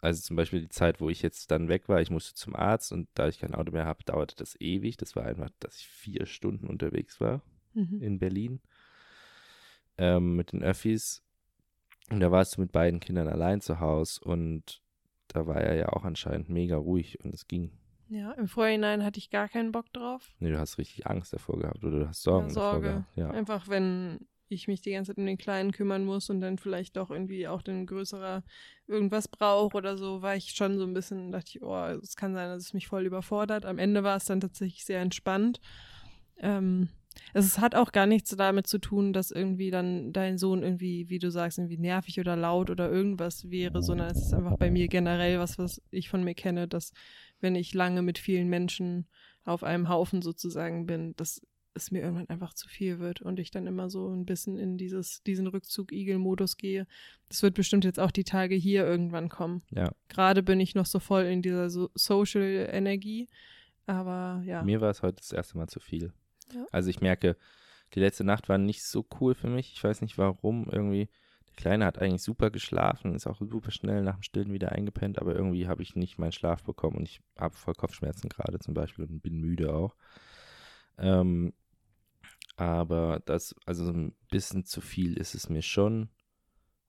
[0.00, 2.92] also zum Beispiel die Zeit, wo ich jetzt dann weg war, ich musste zum Arzt
[2.92, 4.96] und da ich kein Auto mehr habe, dauerte das ewig.
[4.96, 7.42] Das war einfach, dass ich vier Stunden unterwegs war
[7.74, 8.02] Mhm.
[8.02, 8.60] in Berlin
[9.98, 11.22] ähm, mit den Öffis.
[12.10, 14.82] Und da warst du mit beiden Kindern allein zu Hause und
[15.28, 17.70] da war er ja auch anscheinend mega ruhig und es ging.
[18.08, 20.34] Ja, im Vorhinein hatte ich gar keinen Bock drauf.
[20.40, 22.88] Nee, du hast richtig Angst davor gehabt oder du hast Sorgen Ja, davor Sorge.
[22.88, 23.16] gehabt.
[23.16, 23.30] Ja.
[23.30, 26.96] Einfach, wenn ich mich die ganze Zeit um den Kleinen kümmern muss und dann vielleicht
[26.96, 28.42] doch irgendwie auch ein größerer
[28.86, 32.34] irgendwas braucht oder so, war ich schon so ein bisschen, dachte ich, oh, es kann
[32.34, 33.64] sein, dass es mich voll überfordert.
[33.64, 35.60] Am Ende war es dann tatsächlich sehr entspannt.
[36.38, 36.88] Ähm,
[37.32, 41.18] es hat auch gar nichts damit zu tun, dass irgendwie dann dein Sohn irgendwie, wie
[41.18, 44.88] du sagst, irgendwie nervig oder laut oder irgendwas wäre, sondern es ist einfach bei mir
[44.88, 46.92] generell was, was ich von mir kenne, dass
[47.40, 49.06] wenn ich lange mit vielen Menschen
[49.44, 51.40] auf einem Haufen sozusagen bin, dass
[51.74, 54.76] es mir irgendwann einfach zu viel wird und ich dann immer so ein bisschen in
[54.76, 56.86] dieses, diesen Rückzug-Igel-Modus gehe.
[57.28, 59.62] Das wird bestimmt jetzt auch die Tage hier irgendwann kommen.
[59.70, 59.90] ja.
[60.08, 63.28] Gerade bin ich noch so voll in dieser so Social-Energie,
[63.86, 64.62] aber ja.
[64.62, 66.12] Mir war es heute das erste Mal zu viel.
[66.54, 66.66] Ja.
[66.72, 67.36] Also ich merke,
[67.94, 69.72] die letzte Nacht war nicht so cool für mich.
[69.72, 70.68] Ich weiß nicht warum.
[70.70, 71.08] Irgendwie,
[71.48, 75.18] der Kleine hat eigentlich super geschlafen, ist auch super schnell nach dem Stillen wieder eingepennt,
[75.18, 78.74] aber irgendwie habe ich nicht meinen Schlaf bekommen und ich habe voll Kopfschmerzen gerade zum
[78.74, 79.96] Beispiel und bin müde auch.
[80.98, 81.52] Ähm,
[82.60, 86.10] aber das, also so ein bisschen zu viel ist es mir schon.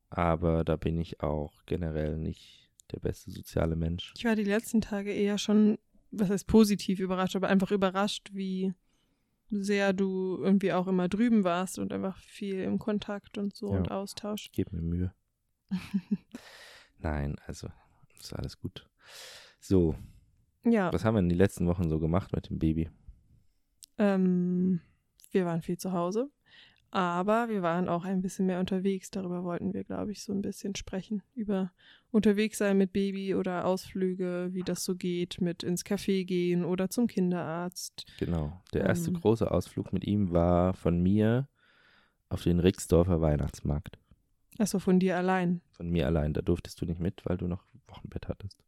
[0.09, 4.13] Aber da bin ich auch generell nicht der beste soziale Mensch.
[4.17, 5.77] Ich war die letzten Tage eher schon,
[6.11, 8.73] was heißt positiv überrascht, aber einfach überrascht, wie
[9.49, 13.77] sehr du irgendwie auch immer drüben warst und einfach viel im Kontakt und so Ja.
[13.79, 14.47] und Austausch.
[14.47, 15.13] Ich gebe mir Mühe.
[16.99, 17.69] Nein, also
[18.19, 18.89] ist alles gut.
[19.61, 19.95] So,
[20.65, 22.89] Ja, was haben wir in den letzten Wochen so gemacht mit dem Baby?
[23.97, 24.81] ähm,
[25.33, 26.29] wir waren viel zu Hause,
[26.89, 29.11] aber wir waren auch ein bisschen mehr unterwegs.
[29.11, 31.23] Darüber wollten wir, glaube ich, so ein bisschen sprechen.
[31.33, 31.71] Über
[32.11, 36.89] unterwegs sein mit Baby oder Ausflüge, wie das so geht, mit ins Café gehen oder
[36.89, 38.05] zum Kinderarzt.
[38.19, 39.21] Genau, der erste Ähm.
[39.21, 41.47] große Ausflug mit ihm war von mir
[42.27, 43.97] auf den Rixdorfer Weihnachtsmarkt.
[44.57, 45.61] Achso, von dir allein.
[45.71, 48.61] Von mir allein, da durftest du nicht mit, weil du noch Wochenbett hattest.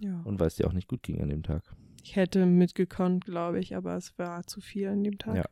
[0.00, 0.20] Ja.
[0.24, 1.62] Und weil es dir auch nicht gut ging an dem Tag.
[2.04, 5.36] Ich hätte mitgekonnt, glaube ich, aber es war zu viel an dem Tag.
[5.36, 5.44] Ja.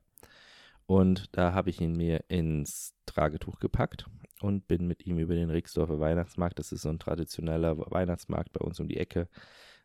[0.87, 4.09] Und da habe ich ihn mir ins Tragetuch gepackt
[4.41, 8.61] und bin mit ihm über den Rixdorfer Weihnachtsmarkt, das ist so ein traditioneller Weihnachtsmarkt bei
[8.61, 9.29] uns um die Ecke,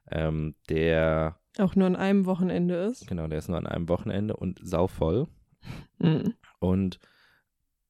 [0.09, 3.07] ähm, der, Auch nur an einem Wochenende ist.
[3.07, 5.27] genau, der ist nur an einem Wochenende und sauvoll.
[5.99, 6.35] Mhm.
[6.59, 6.99] Und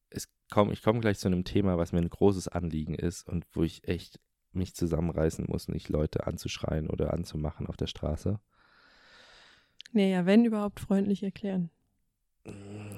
[0.10, 3.46] es komm, ich komme gleich zu einem Thema, was mir ein großes Anliegen ist und
[3.54, 4.20] wo ich echt
[4.54, 8.40] mich zusammenreißen muss, nicht Leute anzuschreien oder anzumachen auf der Straße.
[9.94, 11.70] Naja, wenn überhaupt freundlich erklären.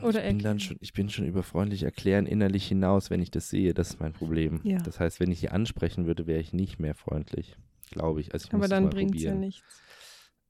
[0.02, 3.32] Oder ich bin dann schon, ich bin schon über freundlich erklären innerlich hinaus, wenn ich
[3.32, 3.74] das sehe.
[3.74, 4.60] Das ist mein Problem.
[4.64, 4.80] Ja.
[4.80, 7.56] Das heißt, wenn ich sie ansprechen würde, wäre ich nicht mehr freundlich,
[7.92, 8.34] glaube ich.
[8.34, 9.64] Also ich muss Aber dann bringt es ja nichts.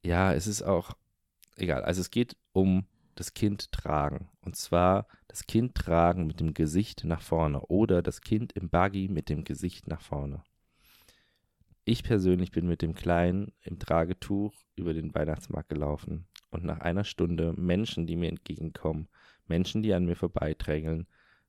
[0.04, 0.96] Ja, es ist auch
[1.56, 1.84] egal.
[1.84, 4.30] Also es geht um das Kind tragen.
[4.42, 9.08] Und zwar das Kind tragen mit dem Gesicht nach vorne oder das Kind im Buggy
[9.08, 10.44] mit dem Gesicht nach vorne.
[11.86, 17.04] Ich persönlich bin mit dem Kleinen im Tragetuch über den Weihnachtsmarkt gelaufen und nach einer
[17.04, 19.10] Stunde Menschen, die mir entgegenkommen,
[19.48, 21.08] Menschen, die an mir vorbeidrängeln,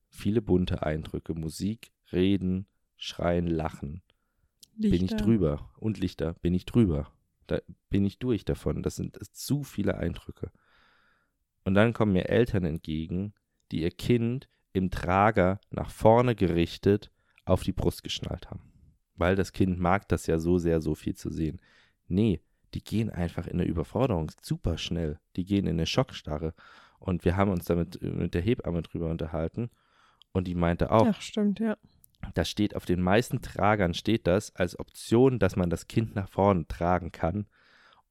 [0.09, 2.67] viele bunte Eindrücke, Musik, Reden,
[2.97, 4.01] Schreien, Lachen,
[4.77, 5.17] bin ich Lichter.
[5.17, 5.69] drüber.
[5.77, 7.11] Und Lichter, bin ich drüber.
[7.47, 8.83] Da bin ich durch davon.
[8.83, 10.51] Das sind zu viele Eindrücke.
[11.63, 13.33] Und dann kommen mir Eltern entgegen,
[13.71, 17.11] die ihr Kind im Trager nach vorne gerichtet
[17.45, 18.74] auf die Brust geschnallt haben.
[19.15, 21.61] Weil das Kind mag das ja so sehr, so viel zu sehen.
[22.07, 22.41] Nee,
[22.73, 25.19] die gehen einfach in eine Überforderung super schnell.
[25.35, 26.53] Die gehen in eine Schockstarre.
[26.99, 29.69] Und wir haben uns damit mit der Hebamme drüber unterhalten.
[30.33, 31.77] Und die meinte auch, Ach, stimmt, ja.
[32.33, 36.29] da steht auf den meisten Tragern steht das als Option, dass man das Kind nach
[36.29, 37.47] vorne tragen kann.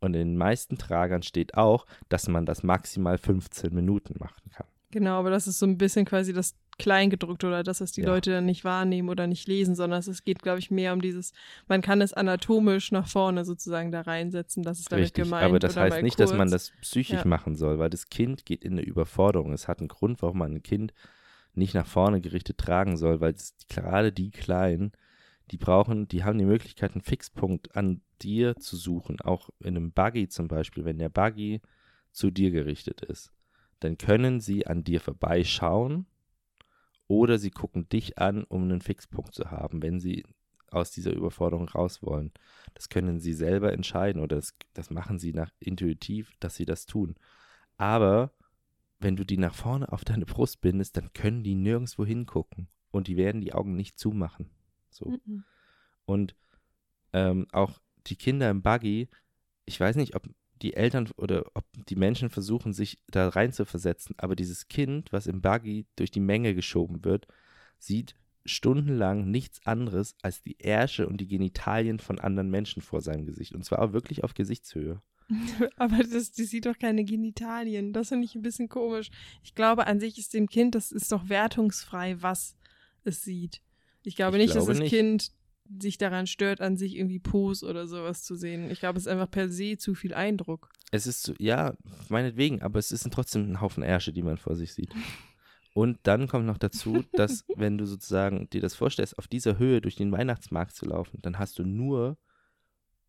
[0.01, 4.67] Und in den meisten Tragern steht auch, dass man das maximal 15 Minuten machen kann.
[4.91, 8.09] Genau, aber das ist so ein bisschen quasi das Kleingedruckte oder das, was die Ja.
[8.09, 11.33] Leute dann nicht wahrnehmen oder nicht lesen, sondern es geht, glaube ich, mehr um dieses,
[11.69, 15.45] man kann es anatomisch nach vorne sozusagen da reinsetzen, das ist damit Richtig, gemeint.
[15.45, 16.71] aber das heißt nicht, dass man kurz.
[16.71, 17.29] das psychisch Ja.
[17.29, 19.53] machen soll, weil das Kind geht in eine Überforderung.
[19.53, 20.93] Es hat einen Grund, warum man ein Kind
[21.55, 24.93] nicht nach vorne gerichtet tragen soll, weil es, gerade die Kleinen,
[25.51, 29.93] die brauchen, die haben die Möglichkeit, einen Fixpunkt an dir zu suchen, auch in einem
[29.93, 31.61] Buggy zum Beispiel, wenn der Buggy
[32.11, 33.31] zu dir gerichtet ist,
[33.81, 36.07] dann können sie an dir vorbeischauen
[37.09, 40.25] oder sie gucken dich an, um einen Fixpunkt zu haben, wenn sie
[40.71, 42.33] aus dieser Überforderung raus wollen.
[42.75, 46.87] Das können sie selber entscheiden oder das, das machen sie nach intuitiv, dass sie das
[46.87, 47.15] tun.
[47.77, 48.33] Aber
[48.99, 53.09] wenn du die nach vorne auf deine Brust bindest, dann können die nirgendwo hingucken und
[53.09, 54.51] die werden die Augen nicht zumachen.
[54.91, 55.19] So.
[55.25, 55.45] Mhm.
[56.07, 56.35] Und
[57.13, 59.09] ähm, auch die Kinder im Buggy,
[59.65, 60.29] ich weiß nicht, ob
[60.65, 65.13] die Eltern oder ob die Menschen versuchen, sich da rein zu versetzen, aber dieses Kind,
[65.13, 67.29] was im Buggy durch die Menge geschoben wird,
[67.79, 73.27] sieht stundenlang nichts anderes als die Ärsche und die Genitalien von anderen Menschen vor seinem
[73.27, 73.55] Gesicht.
[73.55, 75.01] Und zwar auch wirklich auf Gesichtshöhe.
[75.77, 77.93] Aber das, die sieht doch keine Genitalien.
[77.93, 79.11] Das finde ich ein bisschen komisch.
[79.43, 82.57] Ich glaube, an sich ist dem Kind, das ist doch wertungsfrei, was
[83.05, 83.63] es sieht.
[84.03, 84.91] Ich glaube Ich nicht, dass glaube das nicht.
[84.91, 85.33] Kind
[85.81, 88.71] sich daran stört, an sich irgendwie Pose oder sowas zu sehen.
[88.71, 90.71] Ich glaube, es ist einfach per se zu viel Eindruck.
[90.91, 91.75] Es ist, so- ja,
[92.09, 94.95] meinetwegen, aber es ist trotzdem ein Haufen Ärsche, die man vor sich sieht.
[95.73, 99.81] Und dann kommt noch dazu, dass, wenn du sozusagen dir das vorstellst, auf dieser Höhe
[99.81, 102.17] durch den Weihnachtsmarkt zu laufen, dann hast du nur,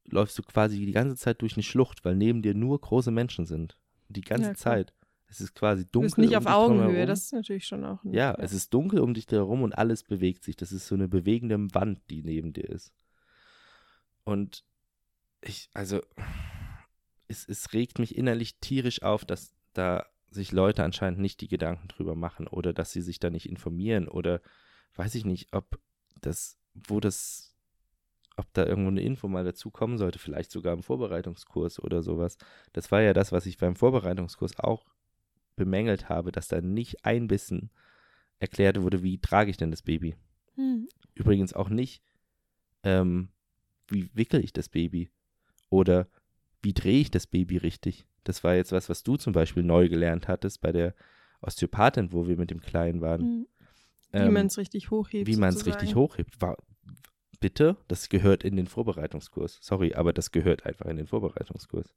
[0.05, 3.45] läufst du quasi die ganze Zeit durch eine Schlucht, weil neben dir nur große Menschen
[3.45, 3.77] sind.
[4.07, 4.55] Die ganze Ja.
[4.55, 4.93] Zeit.
[5.35, 6.05] Es ist quasi Du dunkel.
[6.07, 8.99] bist nicht um auf Augenhöhe, das ist natürlich schon auch ein, Ja, es ist dunkel
[9.01, 10.55] um dich herum und alles bewegt sich.
[10.55, 12.93] Das ist so eine bewegende Wand, die neben dir ist.
[14.23, 14.63] Und
[15.41, 16.01] ich, also,
[17.27, 21.87] es, es regt mich innerlich tierisch auf, dass da sich Leute anscheinend nicht die Gedanken
[21.87, 24.41] drüber machen oder dass sie sich da nicht informieren oder
[24.95, 25.79] weiß ich nicht, ob
[26.21, 27.53] das, wo das,
[28.37, 32.37] ob da irgendwo eine Info mal dazu kommen sollte, vielleicht sogar im Vorbereitungskurs oder sowas.
[32.73, 34.85] Das war ja das, was ich beim Vorbereitungskurs auch
[35.55, 37.71] bemängelt habe, dass da nicht ein bisschen
[38.39, 40.15] erklärt wurde, wie trage ich denn das Baby.
[40.55, 40.87] Hm.
[41.13, 42.01] Übrigens auch nicht,
[42.83, 43.29] ähm,
[43.87, 45.09] wie wickel ich das Baby
[45.69, 46.07] oder
[46.61, 48.05] wie drehe ich das Baby richtig.
[48.23, 50.95] Das war jetzt was, was du zum Beispiel neu gelernt hattest bei der
[51.41, 53.21] Osteopathin, wo wir mit dem Kleinen waren.
[53.21, 53.47] Hm.
[54.11, 55.27] Wie Ähm, man es richtig hochhebt.
[55.27, 56.41] wie man es richtig hochhebt.
[56.41, 56.57] War,
[57.39, 59.59] bitte, das gehört in den Vorbereitungskurs.
[59.61, 61.93] Sorry, aber das gehört einfach in den Vorbereitungskurs.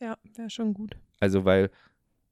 [0.00, 0.96] Ja, wäre schon gut.
[1.20, 1.70] Also, weil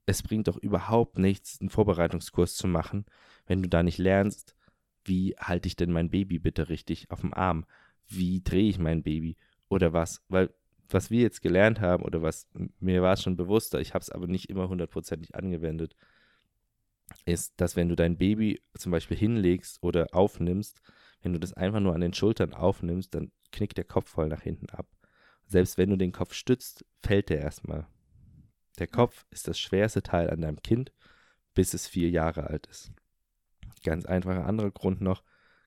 [0.09, 3.05] es bringt doch überhaupt nichts, einen Vorbereitungskurs zu machen,
[3.47, 4.57] wenn du da nicht lernst,
[5.05, 7.66] wie halte ich denn mein Baby bitte richtig auf dem Arm?
[8.07, 9.37] Wie drehe ich mein Baby?
[9.68, 10.23] Oder was?
[10.29, 10.51] Weil,
[10.88, 12.49] was wir jetzt gelernt haben, oder was
[12.81, 15.94] mir war es schon bewusster, ich habe es aber nicht immer hundertprozentig angewendet,
[17.27, 20.81] ist, dass wenn du dein Baby zum Beispiel hinlegst oder aufnimmst,
[21.21, 24.42] wenn du das einfach nur an den Schultern aufnimmst, dann knickt der Kopf voll nach
[24.42, 24.88] hinten ab.
[25.47, 27.87] Selbst wenn du den Kopf stützt, fällt der erstmal.
[28.79, 30.93] Der Kopf ist das schwerste Teil an deinem Kind,
[31.55, 32.93] bis es vier Jahre alt ist.
[33.85, 35.23] Ganz einfacher anderer Grund noch,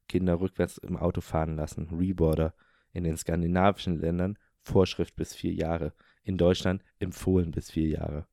[0.08, 2.54] Kinder rückwärts im Auto fahren lassen, Reboarder.
[2.93, 5.93] In den skandinavischen Ländern Vorschrift bis vier Jahre.
[6.24, 8.28] In Deutschland empfohlen bis vier Jahre.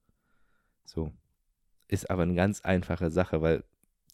[0.85, 1.13] So.
[1.87, 3.63] Ist aber eine ganz einfache Sache, weil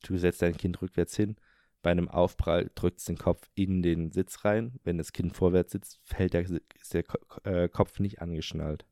[0.03, 1.37] du setzt dein Kind rückwärts hin,
[1.85, 4.81] bei einem Aufprall drückt es den Kopf in den Sitz rein.
[4.85, 7.05] Wenn das Kind vorwärts sitzt, fällt der, ist der
[7.45, 8.87] äh, Kopf nicht angeschnallt.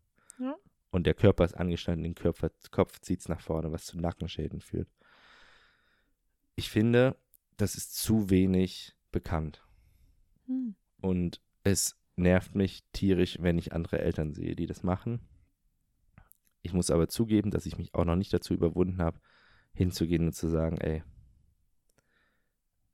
[0.92, 4.60] Und der Körper ist angeschnallt den Körper, Kopf zieht es nach vorne, was zu Nackenschäden
[4.60, 4.88] führt.
[6.54, 7.16] Ich finde,
[7.56, 9.64] das ist zu wenig bekannt.
[10.46, 10.74] Hm.
[11.00, 15.26] Und es nervt mich tierisch, wenn ich andere Eltern sehe, die das machen.
[16.60, 19.18] Ich muss aber zugeben, dass ich mich auch noch nicht dazu überwunden habe,
[19.72, 21.02] hinzugehen und zu sagen, ey,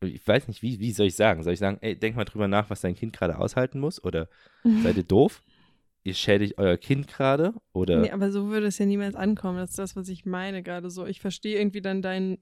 [0.02, 1.42] ich weiß nicht, wie, wie soll ich sagen?
[1.42, 4.02] Soll ich sagen, ey, denk mal drüber nach, was dein Kind gerade aushalten muss?
[4.04, 4.28] Oder
[4.84, 5.42] seid ihr doof?
[6.08, 7.52] Ihr schädigt euer Kind gerade?
[7.74, 9.58] Oder Nee, aber so würde es ja niemals ankommen.
[9.58, 11.04] Das ist das, was ich meine gerade so.
[11.04, 12.38] Ich verstehe irgendwie dann dein,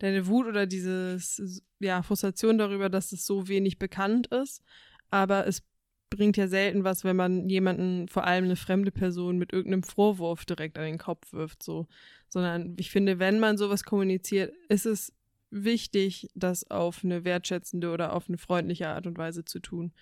[0.00, 4.62] deine Wut oder dieses, ja, Frustration darüber, dass es so wenig bekannt ist.
[5.08, 5.62] Aber es
[6.10, 10.44] bringt ja selten was, wenn man jemanden, vor allem eine fremde Person, mit irgendeinem Vorwurf
[10.44, 11.86] direkt an den Kopf wirft, so.
[12.28, 15.10] Sondern ich finde, wenn man sowas kommuniziert, ist es
[15.50, 19.94] wichtig, das auf eine wertschätzende oder auf eine freundliche Art und Weise zu tun.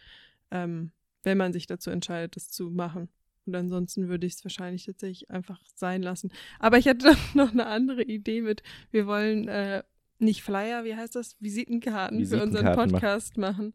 [0.50, 0.90] Ähm,
[1.24, 3.08] wenn man sich dazu entscheidet, das zu machen.
[3.46, 6.32] Und ansonsten würde ich es wahrscheinlich tatsächlich einfach sein lassen.
[6.58, 9.82] Aber ich hatte noch eine andere Idee mit, wir wollen äh,
[10.18, 11.36] nicht Flyer, wie heißt das?
[11.40, 13.74] Visitenkarten, für unseren Visitenkarten Podcast machen.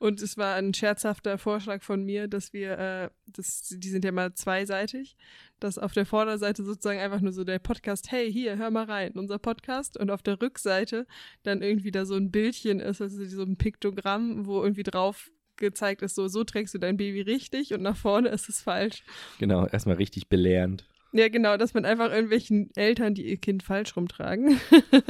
[0.00, 4.12] Und es war ein scherzhafter Vorschlag von mir, dass wir, äh, das, die sind ja
[4.12, 5.16] mal zweiseitig,
[5.58, 9.14] dass auf der Vorderseite sozusagen einfach nur so der Podcast, hey, hier, hör mal rein,
[9.14, 9.96] unser Podcast.
[9.96, 11.04] Und auf der Rückseite
[11.42, 16.02] dann irgendwie da so ein Bildchen ist, also so ein Piktogramm, wo irgendwie drauf gezeigt
[16.02, 19.02] ist, so, so trägst du dein Baby richtig und nach vorne ist es falsch.
[19.38, 20.86] genau, erstmal richtig belehrend.
[21.12, 24.60] Ja, genau, dass man einfach irgendwelchen Eltern, die ihr Kind falsch rumtragen,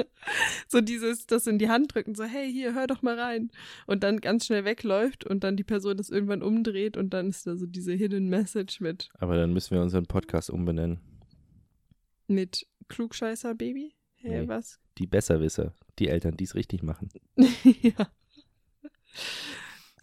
[0.68, 3.50] so dieses, das in die Hand drücken, so, hey, hier, hör doch mal rein.
[3.86, 7.48] Und dann ganz schnell wegläuft und dann die Person das irgendwann umdreht und dann ist
[7.48, 11.00] da so diese Hidden Message mit, Aber dann müssen wir unseren Podcast umbenennen.
[12.28, 13.92] mit Klugscheißer Baby.
[14.14, 14.48] Hey, Nee.
[14.48, 14.78] was?
[14.98, 17.08] Die Besserwisser, die Eltern, die es richtig machen.
[17.82, 18.08] ja.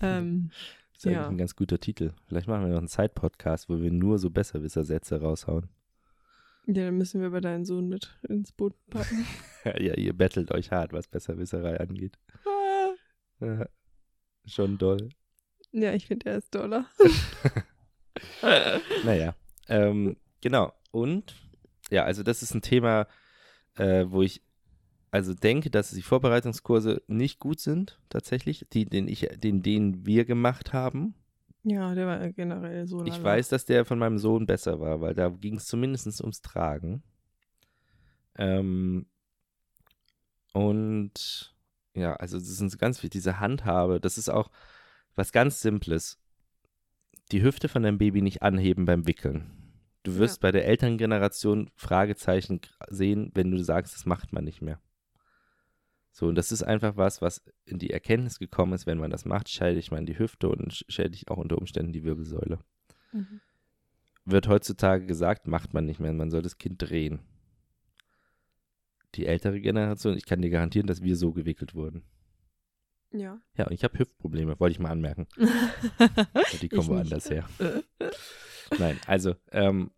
[0.02, 0.50] Ähm,
[0.94, 1.28] Das ist eigentlich Ja.
[1.28, 2.12] ein ganz guter Titel.
[2.28, 5.70] Vielleicht machen wir noch einen Side-Podcast, wo wir nur so Besserwisser-Sätze raushauen.
[6.68, 9.26] ja, dann müssen wir bei deinen Sohn mit ins Boot packen.
[9.66, 12.18] ja, ihr bettelt euch hart, was Besserwisserei angeht.
[12.46, 13.46] Ah.
[13.46, 13.66] Ja,
[14.46, 15.10] schon doll.
[15.72, 16.86] Ja, ich finde, er ist doller.
[19.04, 19.36] Naja,
[19.68, 20.74] ähm, genau.
[20.92, 21.36] Und
[21.90, 23.08] ja, also das ist ein Thema,
[23.76, 24.42] äh, wo ich
[25.16, 30.26] also denke, dass die Vorbereitungskurse nicht gut sind, tatsächlich, die, den, ich, den, den wir
[30.26, 31.16] gemacht haben.
[31.64, 33.02] Ja, der war generell so.
[33.06, 33.24] Ich lala.
[33.24, 37.02] weiß, dass der von meinem Sohn besser war, weil da ging es zumindest ums Tragen.
[38.38, 39.06] Ähm,
[40.52, 41.56] und
[41.94, 44.52] ja, also das ist ganz wichtig, diese Handhabe, das ist auch
[45.16, 46.20] was ganz Simples.
[47.32, 49.50] Die Hüfte von deinem Baby nicht anheben beim Wickeln.
[50.04, 54.82] Du wirst bei der Elterngeneration Fragezeichen sehen, wenn du sagst, das macht man nicht mehr.
[56.18, 59.26] So, und das ist einfach was, was in die Erkenntnis gekommen ist, wenn man das
[59.26, 62.60] macht, schädigt man die Hüfte und schädigt auch unter Umständen die Wirbelsäule.
[63.12, 63.42] Mhm.
[64.24, 67.20] Wird heutzutage gesagt, macht man nicht mehr, man soll das Kind drehen.
[69.16, 72.04] Die ältere Generation, ich kann dir garantieren, dass wir so gewickelt wurden.
[73.12, 73.42] Ja.
[73.58, 75.28] Ja, und ich habe Hüftprobleme, wollte ich mal anmerken.
[76.62, 77.46] Die kommen woanders her.
[78.80, 79.92] Nein, also ähm,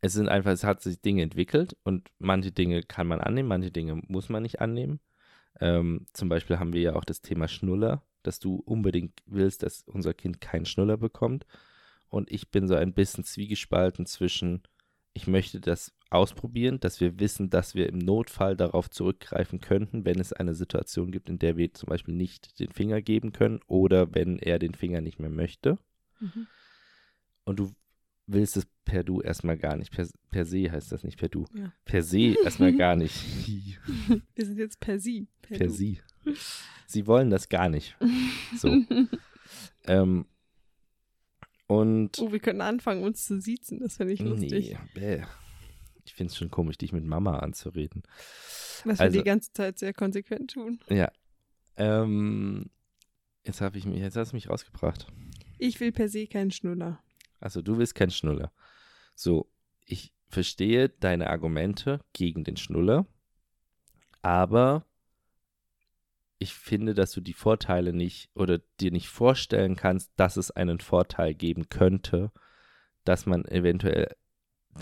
[0.00, 3.70] es sind einfach, es hat sich Dinge entwickelt und manche Dinge kann man annehmen, manche
[3.70, 4.98] Dinge muss man nicht annehmen.
[5.60, 9.82] Ähm, zum Beispiel haben wir ja auch das Thema Schnuller, dass du unbedingt willst, dass
[9.86, 11.46] unser Kind keinen Schnuller bekommt.
[12.08, 14.62] Und ich bin so ein bisschen zwiegespalten zwischen,
[15.12, 20.18] ich möchte das ausprobieren, dass wir wissen, dass wir im Notfall darauf zurückgreifen könnten, wenn
[20.18, 24.12] es eine Situation gibt, in der wir zum Beispiel nicht den Finger geben können oder
[24.14, 25.78] wenn er den Finger nicht mehr möchte
[26.20, 26.46] Mhm.
[27.44, 27.72] und du
[28.32, 29.92] willst es per Du erstmal gar nicht.
[29.92, 31.46] Per, per se heißt das nicht per Du.
[31.54, 31.72] Ja.
[31.84, 33.14] Per se erstmal gar nicht.
[34.34, 35.28] Wir sind jetzt per Sie.
[35.42, 36.00] Per, per sie.
[36.86, 37.96] Sie wollen das gar nicht.
[38.56, 38.68] So.
[39.86, 40.26] ähm,
[41.66, 43.78] und Oh, wir können anfangen, uns zu siezen.
[43.80, 44.76] Das finde ich lustig.
[44.96, 45.22] nee,
[46.04, 48.02] ich finde es schon komisch, dich mit Mama anzureden.
[48.84, 50.80] Was Also- wir die ganze Zeit sehr konsequent tun.
[50.88, 51.10] Ja.
[51.76, 52.70] Ähm,
[53.46, 55.06] jetzt habe ich mich, jetzt hast du mich rausgebracht.
[55.58, 57.00] Ich will per se keinen Schnuller.
[57.40, 58.52] Also du willst keinen Schnuller.
[59.14, 59.50] So,
[59.84, 63.06] ich verstehe deine Argumente gegen den Schnuller,
[64.22, 64.86] aber
[66.38, 70.80] ich finde, dass du die Vorteile nicht oder dir nicht vorstellen kannst, dass es einen
[70.80, 72.32] Vorteil geben könnte,
[73.04, 74.16] dass man eventuell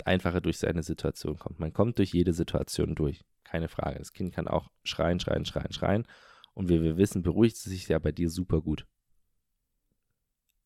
[0.05, 1.59] einfacher durch seine Situation kommt.
[1.59, 3.99] Man kommt durch jede Situation durch, keine Frage.
[3.99, 6.07] Das Kind kann auch schreien, schreien, schreien, schreien.
[6.53, 8.85] Und wie wir wissen, beruhigt es sich ja bei dir super gut,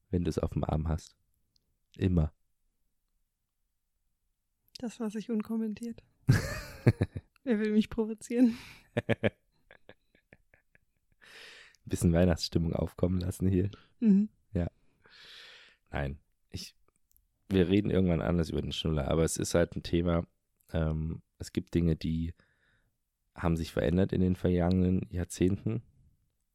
[0.09, 1.15] wenn du es auf dem Arm hast.
[1.97, 2.33] Immer.
[4.79, 6.03] Das lasse ich unkommentiert.
[7.43, 8.57] Wer will mich provozieren?
[8.95, 9.31] Ein
[11.85, 13.69] bisschen Weihnachtsstimmung aufkommen lassen hier.
[13.99, 14.29] Mhm.
[15.93, 16.17] Nein,
[16.49, 16.75] ich,
[17.49, 20.25] wir reden irgendwann anders über den Schnuller, aber es ist halt ein Thema.
[20.73, 22.33] Ähm, es gibt Dinge, die
[23.35, 25.83] haben sich verändert in den vergangenen Jahrzehnten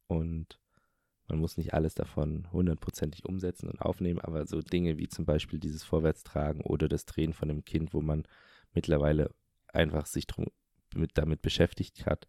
[0.07, 0.59] und
[1.29, 5.59] man muss nicht alles davon hundertprozentig umsetzen und aufnehmen, aber so Dinge wie zum Beispiel
[5.59, 8.25] dieses Vorwärtstragen oder das Drehen von einem Kind, wo man
[8.73, 9.33] mittlerweile
[9.67, 10.47] einfach sich drum,
[10.95, 12.27] mit, damit beschäftigt hat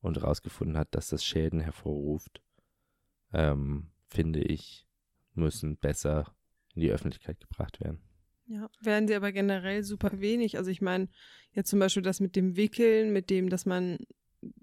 [0.00, 2.42] und herausgefunden hat, dass das Schäden hervorruft,
[3.32, 4.86] ähm, finde ich,
[5.32, 6.34] müssen besser
[6.74, 8.00] in die Öffentlichkeit gebracht werden.
[8.46, 10.58] Ja, werden sie aber generell super wenig.
[10.58, 11.08] Also ich meine,
[11.52, 13.98] jetzt zum Beispiel das mit dem Wickeln, mit dem, dass man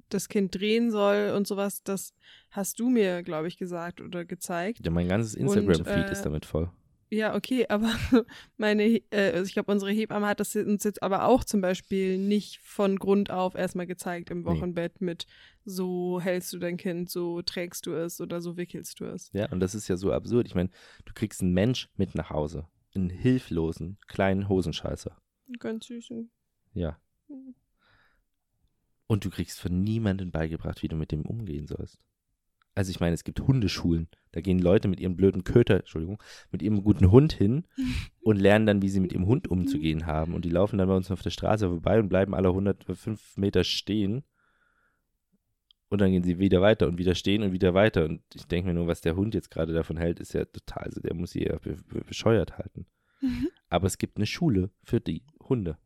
[0.10, 2.13] das Kind drehen soll und sowas, das
[2.50, 4.86] hast du mir, glaube ich, gesagt oder gezeigt.
[4.86, 6.70] Ja, mein ganzes Instagram-Feed äh, ist damit voll.
[7.13, 7.91] Ja, okay, aber
[8.58, 12.17] meine, äh, also ich glaube, unsere Hebamme hat das uns jetzt aber auch zum Beispiel
[12.17, 15.28] nicht von Grund auf erstmal gezeigt im Wochenbett mit
[15.65, 19.30] so hältst du dein Kind, so trägst du es oder so wickelst du es.
[19.34, 20.48] Ja, und das ist ja so absurd.
[20.48, 20.70] Ich meine,
[21.06, 22.67] du kriegst einen Mensch mit nach Hause.
[22.96, 25.15] Einen hilflosen, kleinen Hosenscheißer.
[25.60, 26.10] Ganz süß.
[26.74, 26.98] Ja.
[29.12, 32.00] Und du kriegst von niemandem beigebracht, wie du mit dem umgehen sollst.
[32.76, 34.08] Also ich meine, es gibt Hundeschulen.
[34.32, 37.67] Da gehen Leute mit ihrem blöden Köter, Entschuldigung, mit ihrem guten Hund hin
[38.21, 40.34] und lernen dann, wie sie mit ihrem Hund umzugehen haben.
[40.34, 43.65] Und die laufen dann bei uns auf der Straße vorbei und bleiben alle 105 Meter
[43.65, 44.24] stehen.
[45.89, 48.06] Und dann gehen sie wieder weiter und wieder stehen und wieder weiter.
[48.06, 50.84] Und ich denke mir nur, was der Hund jetzt gerade davon hält, ist ja total,
[50.84, 52.86] also der muss sie ja be be bescheuert halten.
[53.67, 55.78] Aber es gibt eine Schule für die Hunde.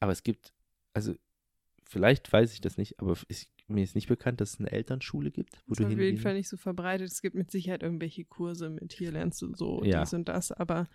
[0.00, 0.52] Aber es gibt,
[0.94, 1.14] also
[1.84, 5.30] vielleicht weiß ich das nicht, aber ist, mir ist nicht bekannt, dass es eine Elternschule
[5.30, 7.10] gibt, wo Das du ist auf jeden Fall nicht so verbreitet.
[7.10, 10.00] Es gibt mit Sicherheit irgendwelche Kurse mit hier lernst du so Ja.
[10.00, 10.88] dies und das, aber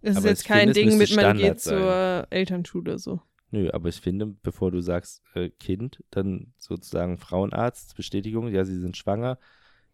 [0.00, 3.20] es ist jetzt kein finde, Ding mit man Standard geht zur Elternschule so.
[3.50, 8.80] Nö, aber ich finde, bevor du sagst äh, Kind, dann sozusagen Frauenarzt, Bestätigung, ja, sie
[8.80, 9.38] sind schwanger,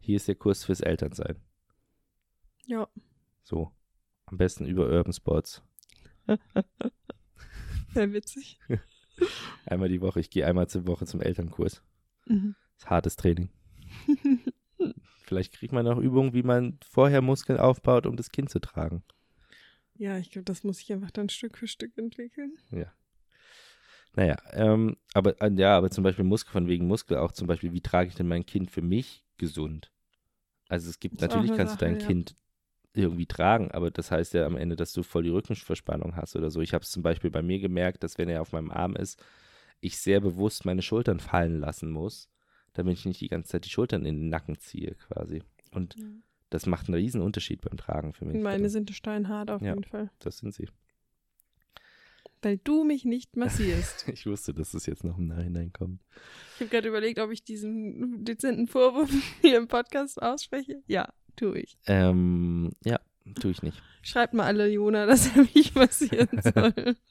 [0.01, 1.36] hier ist der Kurs fürs Elternsein.
[2.66, 2.89] Ja.
[3.43, 3.72] So.
[4.26, 5.62] Am besten über Urban Sports.
[7.95, 8.59] Sehr witzig.
[9.66, 10.21] Einmal die Woche.
[10.21, 11.83] Ich gehe einmal zur Woche zum Elternkurs.
[12.27, 12.55] Mhm.
[12.75, 13.51] Das ist hartes Training.
[15.25, 19.03] Vielleicht kriegt man auch Übungen, wie man vorher Muskeln aufbaut, um das Kind zu tragen.
[19.95, 22.57] Ja, ich glaube, das muss ich einfach dann Stück für Stück entwickeln.
[22.71, 22.93] Ja.
[24.14, 27.73] Naja, ähm, aber äh, ja, aber zum Beispiel Muskel von wegen Muskel auch zum Beispiel,
[27.73, 29.93] wie trage ich denn mein Kind für mich gesund?
[30.69, 32.07] Also es gibt Das natürlich kannst du Sache, dein ja.
[32.07, 32.37] Kind
[32.99, 36.51] irgendwie tragen, aber das heißt ja am Ende, dass du voll die Rückenverspannung hast oder
[36.51, 36.61] so.
[36.61, 39.23] Ich habe es zum Beispiel bei mir gemerkt, dass wenn er auf meinem Arm ist,
[39.81, 42.29] ich sehr bewusst meine Schultern fallen lassen muss,
[42.75, 45.43] damit ich nicht die ganze Zeit die Schultern in den Nacken ziehe quasi.
[45.73, 46.05] Und Ja.
[46.51, 48.43] das macht einen riesen Unterschied beim Tragen für mich.
[48.43, 49.71] Meine sind steinhart auf Ja.
[49.71, 50.11] jeden Fall.
[50.19, 50.69] das sind sie.
[52.41, 54.07] Weil du mich nicht massierst.
[54.13, 56.01] Ich wusste, dass es jetzt noch im Nachhinein kommt.
[56.55, 59.11] ich habe gerade überlegt, ob ich diesen dezenten Vorwurf
[59.43, 60.83] hier im Podcast ausspreche.
[60.87, 61.78] Ja, tue ich.
[61.86, 63.01] Ähm, ja,
[63.41, 63.82] tue ich nicht.
[64.03, 66.97] Schreibt mal alle Jona, dass er mich massieren soll.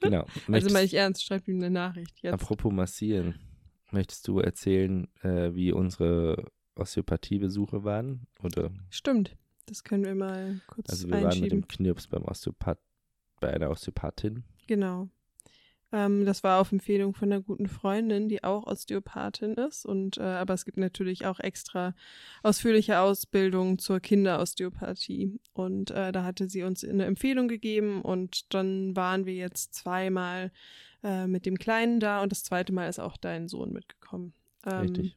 [0.00, 0.24] Genau.
[0.24, 2.34] also Möchtest- meine ich ernst, schreibt ihm eine Nachricht jetzt.
[2.34, 3.38] Apropos massieren,
[3.90, 8.26] möchtest du erzählen, äh, wie unsere Osteopathiebesuche waren?
[8.42, 9.34] Oder Stimmt.
[9.66, 12.78] Das können wir mal kurz also wir waren mit dem Knirps beim Osteopath,
[13.40, 14.44] bei einer Osteopathin.
[14.66, 15.08] Genau.
[15.94, 19.86] Ähm, das war auf Empfehlung von einer guten Freundin, die auch Osteopathin ist.
[19.86, 21.94] Und äh, aber es gibt natürlich auch extra
[22.42, 25.38] ausführliche Ausbildung zur Kinderosteopathie.
[25.52, 30.50] Und äh, da hatte sie uns eine Empfehlung gegeben und dann waren wir jetzt zweimal
[31.04, 34.34] äh, mit dem Kleinen da und das zweite Mal ist auch dein Sohn mitgekommen.
[34.66, 35.16] Ähm, Richtig.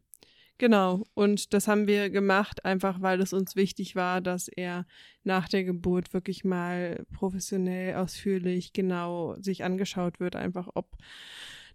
[0.60, 4.88] Genau, und das haben wir gemacht, einfach weil es uns wichtig war, dass er
[5.24, 10.98] nach der Geburt wirklich mal professionell, ausführlich, genau sich angeschaut wird, einfach ob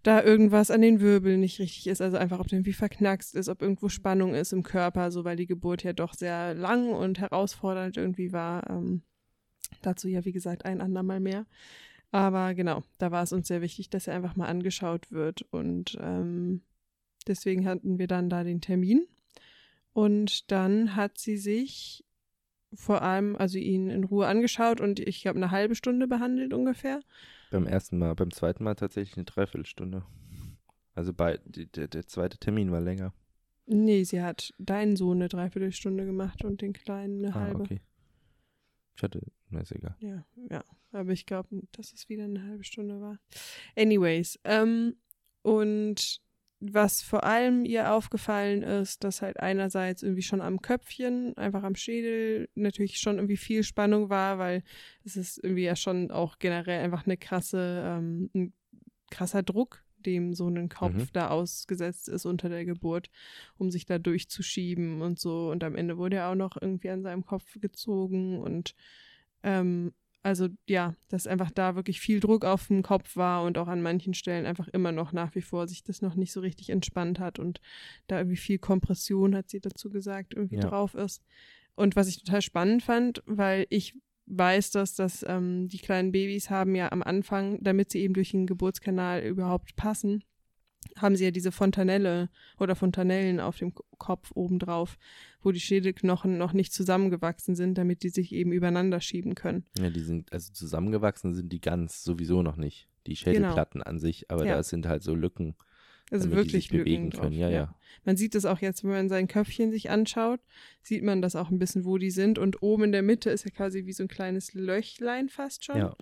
[0.03, 3.49] da irgendwas an den Wirbeln nicht richtig ist, also einfach ob der irgendwie verknackst ist,
[3.49, 7.20] ob irgendwo Spannung ist im Körper, so weil die Geburt ja doch sehr lang und
[7.20, 8.68] herausfordernd irgendwie war.
[8.68, 9.03] Ähm,
[9.83, 11.47] dazu ja, wie gesagt, ein andermal mehr.
[12.11, 15.97] Aber genau, da war es uns sehr wichtig, dass er einfach mal angeschaut wird und
[16.01, 16.62] ähm,
[17.25, 19.07] Deswegen hatten wir dann da den Termin.
[19.93, 22.05] Und dann hat sie sich
[22.75, 27.01] vor allem, also ihn in Ruhe angeschaut und ich glaube eine halbe Stunde behandelt ungefähr.
[27.51, 30.05] Beim ersten Mal, beim zweiten Mal tatsächlich eine Dreiviertelstunde.
[30.95, 33.12] Also bei, der, der zweite Termin war länger.
[33.66, 37.61] Nee, sie hat deinen Sohn eine Dreiviertelstunde gemacht und den Kleinen eine Ah, halbe.
[37.61, 37.81] okay.
[38.97, 39.20] Ich hatte,
[39.51, 39.97] na, ist egal.
[40.01, 40.64] Ja, ja.
[40.93, 43.18] Aber ich glaube, dass es wieder eine halbe Stunde war.
[43.77, 44.97] Anyways, ähm,
[45.43, 46.20] und
[46.65, 51.75] was vor allem ihr aufgefallen ist, dass halt einerseits irgendwie schon am Köpfchen, einfach am
[51.75, 54.63] Schädel natürlich schon irgendwie viel Spannung war, weil
[55.05, 58.53] es ist irgendwie ja schon auch generell einfach eine krasse, ähm, ein
[59.11, 61.09] krasser Druck, dem so ein Kopf Mhm.
[61.13, 63.11] da ausgesetzt ist unter der Geburt,
[63.57, 65.51] um sich da durchzuschieben und so.
[65.51, 68.75] Und am Ende wurde er auch noch irgendwie an seinem Kopf gezogen und
[69.43, 69.93] ähm,
[70.23, 73.83] also ja, dass einfach da wirklich viel Druck auf dem Kopf war und auch an
[73.83, 77.18] manchen Stellen einfach immer noch nach wie vor sich das noch nicht so richtig entspannt
[77.18, 77.61] hat und
[78.07, 80.68] da irgendwie viel Kompression, hat sie dazu gesagt, irgendwie Ja.
[80.68, 81.23] drauf ist.
[81.75, 83.97] Und was ich total spannend fand, weil ich
[84.27, 88.31] weiß, dass das ähm, die kleinen Babys haben ja am Anfang, damit sie eben durch
[88.31, 90.23] den Geburtskanal überhaupt passen,
[90.97, 94.99] haben sie ja diese Fontanelle oder Fontanellen auf dem Kopf obendrauf,
[95.43, 99.64] wo die Schädelknochen noch nicht zusammengewachsen sind, damit die sich eben übereinander schieben können.
[99.78, 102.88] Ja, die sind, also zusammengewachsen sind die ganz sowieso noch nicht.
[103.07, 104.57] Die Schädelplatten an sich, aber Ja.
[104.57, 105.57] da sind halt so Lücken,
[106.11, 107.32] Also damit wirklich die sich bewegen Lücken können.
[107.32, 107.74] drauf, Ja, ja.
[108.05, 110.40] Man sieht es auch jetzt, wenn man sein Köpfchen sich anschaut,
[110.82, 112.38] sieht man das auch ein bisschen, wo die sind.
[112.38, 115.76] Und oben in der Mitte ist ja quasi wie so ein kleines Löchlein fast schon.
[115.78, 115.97] Ja,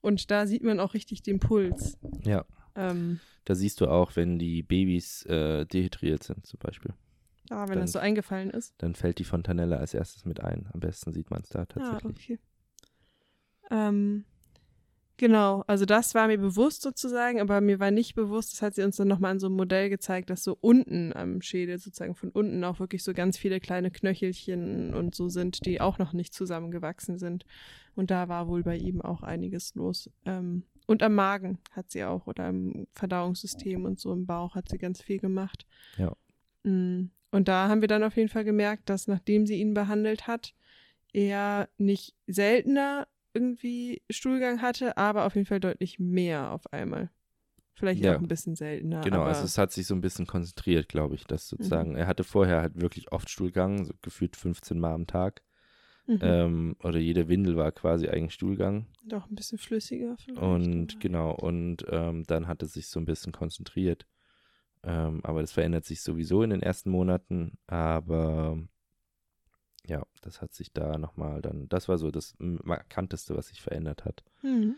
[0.00, 1.98] Und da sieht man auch richtig den Puls.
[2.24, 2.44] ja.
[2.74, 6.92] Ähm, Da siehst du auch, wenn die Babys äh, dehydriert sind zum Beispiel.
[7.50, 8.74] Ah, wenn Dann- das so eingefallen ist.
[8.78, 10.68] Dann fällt die Fontanelle als erstes mit ein.
[10.72, 12.10] Am besten sieht man es da Ah, tatsächlich.
[12.10, 12.38] okay.
[13.70, 14.24] Ähm,
[15.16, 18.82] genau, also das war mir bewusst sozusagen, aber mir war nicht bewusst, das hat sie
[18.82, 22.30] uns dann nochmal an so einem Modell gezeigt, dass so unten am Schädel sozusagen von
[22.30, 26.34] unten auch wirklich so ganz viele kleine Knöchelchen und so sind, die auch noch nicht
[26.34, 27.44] zusammengewachsen sind.
[27.94, 30.10] Und da war wohl bei ihm auch einiges los.
[30.24, 34.68] Ähm, und am Magen hat sie auch oder im Verdauungssystem und so im Bauch hat
[34.68, 35.64] sie ganz viel gemacht.
[35.96, 36.16] Ja.
[36.64, 40.26] Mm, Und da haben wir dann auf jeden Fall gemerkt, dass nachdem sie ihn behandelt
[40.26, 40.54] hat,
[41.12, 47.10] er nicht seltener irgendwie Stuhlgang hatte, aber auf jeden Fall deutlich mehr auf einmal.
[47.74, 48.16] Vielleicht Ja.
[48.16, 49.02] auch ein bisschen seltener.
[49.02, 51.56] Genau, aber, also es hat sich so ein bisschen konzentriert, glaube ich, dass Mhm.
[51.56, 55.42] sozusagen, er hatte vorher halt wirklich oft Stuhlgang, so gefühlt 15 Mal am Tag.
[56.06, 56.18] mhm.
[56.20, 58.86] Ähm, oder jede Windel war quasi eigentlich Stuhlgang.
[59.04, 60.42] doch ein bisschen flüssiger vielleicht.
[60.42, 64.06] Und genau, und ähm, dann hat es sich so ein bisschen konzentriert.
[64.82, 67.58] Ähm, aber das verändert sich sowieso in den ersten Monaten.
[67.66, 68.58] Aber
[69.86, 74.04] ja, das hat sich da nochmal dann, das war so das markanteste, was sich verändert
[74.04, 74.24] hat.
[74.42, 74.76] Mhm.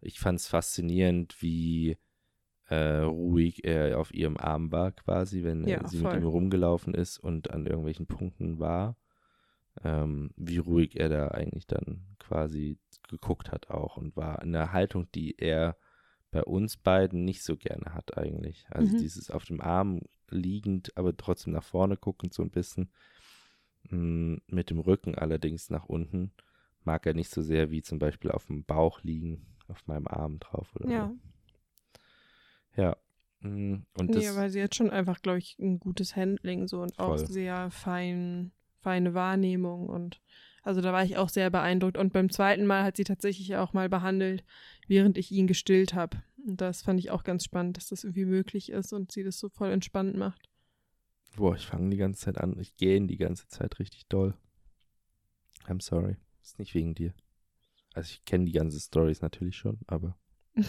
[0.00, 1.98] Ich fand es faszinierend, wie
[2.68, 6.12] äh, ruhig er auf ihrem Arm war, quasi, wenn Ja, sie voll.
[6.12, 8.96] mit ihm rumgelaufen ist und an irgendwelchen Punkten war.
[9.82, 12.78] Ähm, wie ruhig er da eigentlich dann quasi
[13.08, 15.76] geguckt hat auch und war in einer Haltung, die er
[16.32, 18.66] bei uns beiden nicht so gerne hat eigentlich.
[18.70, 18.98] Also Mhm.
[18.98, 22.90] dieses auf dem Arm liegend, aber trotzdem nach vorne guckend so ein bisschen.
[23.90, 26.32] Mm, Mit dem Rücken allerdings nach unten
[26.84, 30.40] mag er nicht so sehr wie zum Beispiel auf dem Bauch liegen, auf meinem Arm
[30.40, 31.12] drauf oder Ja.
[32.76, 32.82] so.
[32.82, 32.96] Ja.
[33.40, 36.80] Mm, Und Nee, das, weil sie hat schon einfach, glaube ich, ein gutes Handling so
[36.80, 37.26] und auch Voll.
[37.26, 40.20] sehr fein, feine Wahrnehmung und
[40.62, 41.96] also da war ich auch sehr beeindruckt.
[41.98, 44.44] Und beim zweiten Mal hat sie tatsächlich auch mal behandelt,
[44.88, 46.22] während ich ihn gestillt habe.
[46.46, 49.38] Und das fand ich auch ganz spannend, dass das irgendwie möglich ist und sie das
[49.38, 50.48] so voll entspannt macht.
[51.36, 52.58] boah, ich fange die ganze Zeit an.
[52.60, 54.34] Ich gähne die ganze Zeit richtig doll.
[55.66, 56.16] I'm sorry.
[56.42, 57.14] Ist nicht wegen dir.
[57.94, 60.16] Also ich kenne die ganzen Stories natürlich schon, aber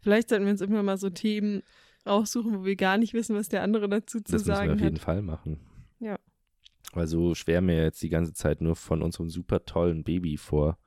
[0.00, 1.62] Vielleicht sollten wir uns immer mal so Themen
[2.06, 4.72] raussuchen, wo wir gar nicht wissen, was der andere dazu zu das müssen wir sagen
[4.72, 5.02] auf jeden hat.
[5.02, 5.60] Fall machen.
[6.96, 10.78] Weil so schwärmen wir jetzt die ganze Zeit nur von unserem super tollen Baby vor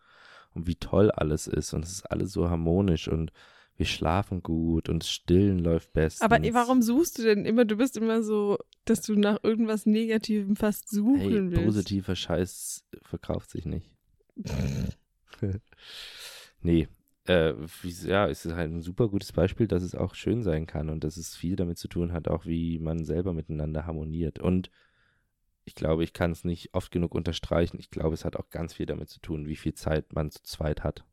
[0.53, 3.31] und wie toll alles ist und es ist alles so harmonisch und
[3.75, 6.21] wir schlafen gut und das Stillen läuft bestens.
[6.21, 10.57] Aber warum suchst du denn immer, du bist immer so, dass du nach irgendwas Negativem
[10.57, 11.63] fast suchen Hey, willst.
[11.63, 13.89] positiver Scheiß verkauft sich nicht.
[16.61, 16.87] nee,
[17.27, 17.53] äh,
[18.05, 21.03] ja, es ist halt ein super gutes Beispiel, dass es auch schön sein kann und
[21.03, 24.39] dass es viel damit zu tun hat, auch wie man selber miteinander harmoniert.
[24.39, 24.71] Und
[25.69, 27.77] ich glaube, ich kann es nicht oft genug unterstreichen.
[27.79, 30.41] Ich glaube, es hat auch ganz viel damit zu tun, wie viel Zeit man zu
[30.41, 31.05] zweit hat.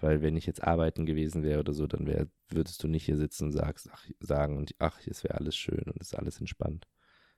[0.00, 3.16] Weil wenn ich jetzt arbeiten gewesen wäre oder so, dann wär, würdest du nicht hier
[3.16, 6.38] sitzen und sagst, ach, sagen und ach, es wäre alles schön und es ist alles
[6.38, 6.86] entspannt.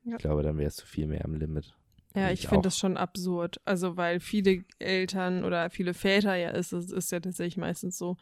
[0.05, 0.12] Ja.
[0.12, 1.74] Ich glaube, dann wärst du viel mehr am Limit.
[2.14, 3.59] Ja, ich ich finde das schon absurd.
[3.64, 8.18] Also, weil viele Eltern oder viele Väter ja ist, es ist ja tatsächlich meistens so,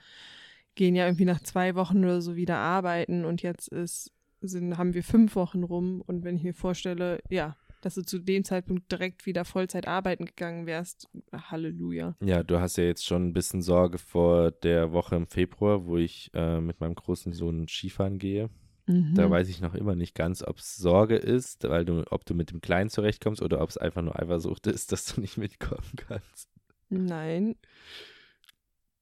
[0.76, 4.94] gehen ja irgendwie nach zwei Wochen oder so wieder arbeiten und jetzt ist, sind, haben
[4.94, 8.90] wir fünf Wochen rum und wenn ich mir vorstelle, ja, dass du zu dem Zeitpunkt
[8.90, 12.16] direkt wieder Vollzeit arbeiten gegangen wärst, Halleluja.
[12.20, 15.96] Ja, du hast ja jetzt schon ein bisschen Sorge vor der Woche im Februar, wo
[15.96, 18.50] ich äh, mit meinem großen Sohn Skifahren gehe.
[18.86, 19.14] Mhm.
[19.14, 22.34] Da weiß ich noch immer nicht ganz, ob es Sorge ist, weil du, ob du
[22.34, 25.92] mit dem Kleinen zurechtkommst oder ob es einfach nur Eifersucht ist, dass du nicht mitkommen
[25.94, 26.50] kannst.
[26.88, 27.54] Nein.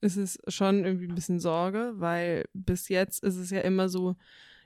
[0.03, 4.17] Es ist schon irgendwie ein bisschen Sorge, weil bis jetzt ist es ja immer so,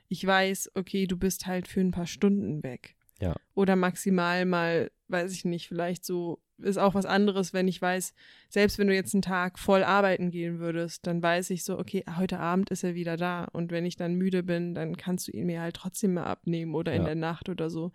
[0.09, 2.97] ich weiß, okay, du bist halt für ein paar Stunden weg.
[3.19, 3.35] Ja.
[3.53, 8.13] Oder maximal mal, weiß ich nicht, vielleicht so, ist auch was anderes, wenn ich weiß,
[8.49, 12.03] selbst wenn du jetzt einen Tag voll arbeiten gehen würdest, dann weiß ich so, okay,
[12.17, 13.45] heute Abend ist er wieder da.
[13.45, 16.75] Und wenn ich dann müde bin, dann kannst du ihn mir halt trotzdem mal abnehmen
[16.75, 17.07] oder in Ja.
[17.07, 17.91] der Nacht oder so.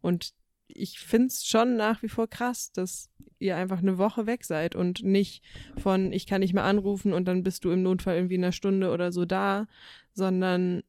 [0.00, 0.32] Und
[0.68, 4.74] ich finde es schon nach wie vor krass, dass ihr einfach eine Woche weg seid
[4.74, 5.42] und nicht
[5.78, 8.52] von, ich kann nicht mehr anrufen und dann bist du im Notfall irgendwie in einer
[8.52, 9.68] Stunde oder so da,
[10.12, 10.82] sondern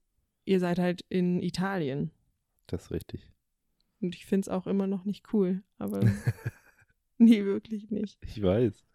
[0.45, 2.11] ihr seid halt in Italien.
[2.67, 3.29] Das ist richtig.
[4.01, 5.99] Und ich finde es auch immer noch nicht cool, aber
[7.17, 8.17] nee, wirklich nicht.
[8.21, 8.85] Ich weiß.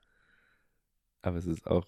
[1.23, 1.87] Aber es ist auch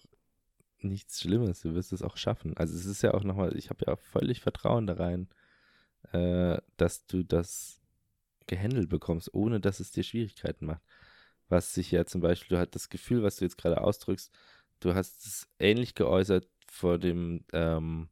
[0.79, 1.61] nichts Schlimmes.
[1.61, 2.55] Du wirst es auch schaffen.
[2.57, 5.27] Also es ist ja auch nochmal, ich habe ja auch völlig Vertrauen da rein,
[6.11, 7.81] äh, dass du das
[8.47, 10.83] gehandelt bekommst, ohne dass es dir Schwierigkeiten macht.
[11.47, 14.31] Was sich ja zum Beispiel, du hast das Gefühl, was du jetzt gerade ausdrückst,
[14.79, 18.09] du hast es ähnlich geäußert vor dem ähm,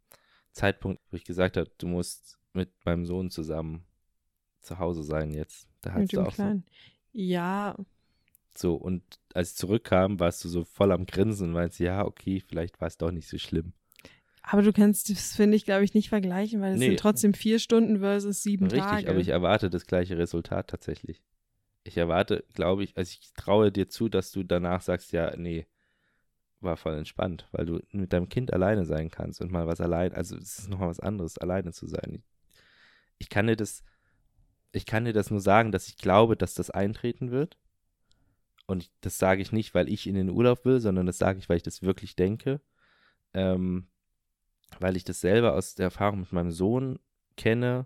[0.51, 3.85] Zeitpunkt, wo ich gesagt habe, du musst mit meinem Sohn zusammen
[4.63, 5.67] zu Hause sein jetzt.
[5.81, 6.65] Da hast du auch so, Kleinen.
[7.11, 7.75] Ja,
[8.55, 9.03] so, und
[9.33, 12.87] als ich zurückkam, warst du so voll am Grinsen und meinst, ja, okay, vielleicht war
[12.87, 13.73] es doch nicht so schlimm.
[14.43, 16.89] aber du kannst das, finde ich, glaube ich, nicht vergleichen, weil es Nee.
[16.89, 19.09] sind trotzdem vier Stunden versus sieben Richtig, Tage.
[19.09, 21.23] aber ich erwarte das gleiche Resultat tatsächlich.
[21.83, 25.65] Ich erwarte, glaube ich, also ich traue dir zu, dass du danach sagst, ja, nee,
[26.61, 30.13] war voll entspannt, weil du mit deinem Kind alleine sein kannst und mal was allein,
[30.13, 32.13] also es ist nochmal was anderes, alleine zu sein.
[32.13, 32.23] Ich,
[33.17, 33.83] ich kann dir das,
[34.73, 37.57] ich kann dir das nur sagen, dass ich glaube, dass das eintreten wird.
[38.65, 41.47] Und das sage ich nicht, weil ich in den Urlaub will, sondern das sage ich,
[41.47, 42.59] weil ich das wirklich denke.
[43.33, 43.87] Ähm,
[44.79, 46.99] weil ich das selber aus der Erfahrung mit meinem Sohn
[47.37, 47.85] kenne,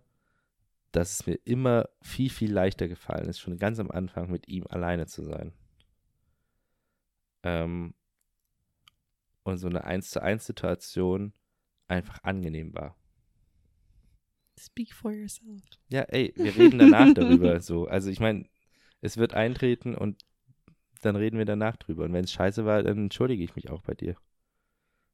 [0.94, 4.66] dass es mir immer viel, viel leichter gefallen ist, schon ganz am Anfang mit ihm
[4.68, 5.52] alleine zu sein.
[7.44, 7.94] Ähm,
[9.44, 11.34] und so eine 1 zu 1 Situation
[11.88, 12.96] einfach angenehm war.
[14.60, 15.62] Speak for yourself.
[15.90, 17.88] Ja, ey, wir reden danach darüber so.
[17.88, 18.46] Also ich meine,
[19.02, 20.24] es wird eintreten und
[21.02, 22.06] dann reden wir danach drüber.
[22.06, 24.16] Und wenn es scheiße war, dann entschuldige ich mich auch bei dir.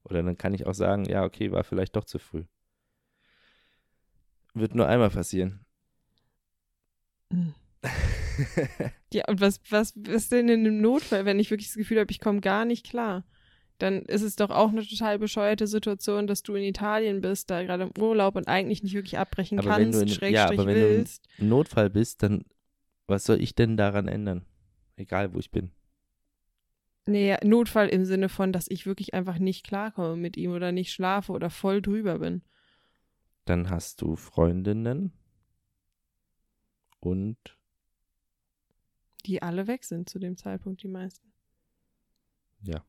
[0.04, 2.44] Oder dann kann ich auch sagen, ja, okay, war vielleicht doch zu früh.
[4.54, 5.66] Wird nur einmal passieren.
[7.32, 7.54] Mhm.
[9.14, 12.10] Ja, und was, was ist denn in einem Notfall, wenn ich wirklich das Gefühl habe,
[12.10, 13.24] ich komme gar nicht klar?
[13.80, 17.64] Dann ist es doch auch eine total bescheuerte Situation, dass du in Italien bist, da
[17.64, 20.46] gerade im Urlaub und eigentlich nicht wirklich abbrechen Aber wenn kannst, du in- Schrägstrich ja,
[20.48, 21.28] aber wenn du- willst.
[21.38, 22.46] Notfall bist, dann
[23.08, 24.46] was soll ich denn daran ändern?
[24.96, 25.72] Egal, wo ich bin.
[27.06, 30.94] Nee, Notfall im Sinne von, dass ich wirklich einfach nicht klarkomme mit ihm oder nicht
[30.94, 32.42] schlafe oder voll drüber bin.
[33.44, 35.12] Dann hast du Freundinnen
[37.02, 37.38] und
[39.26, 41.28] Die alle weg sind zu dem Zeitpunkt, die meisten.
[42.62, 42.84] ja.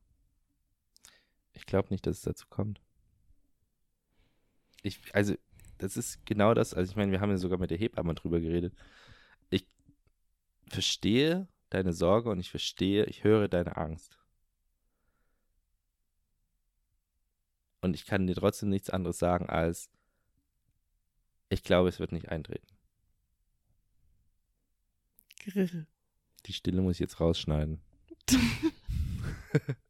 [1.55, 2.81] Ich glaube nicht, dass es dazu kommt.
[4.83, 5.35] Ich, also,
[5.79, 6.75] das ist genau das.
[6.75, 8.75] Also, ich meine, wir haben ja sogar mit der Hebamme drüber geredet.
[9.51, 9.67] Ich
[10.67, 14.19] verstehe deine Sorge und ich verstehe, ich höre deine Angst.
[17.81, 19.91] Und ich kann dir trotzdem nichts anderes sagen als,
[21.51, 22.67] ich glaube, es wird nicht eintreten.
[26.47, 27.81] Die Stille muss ich jetzt rausschneiden.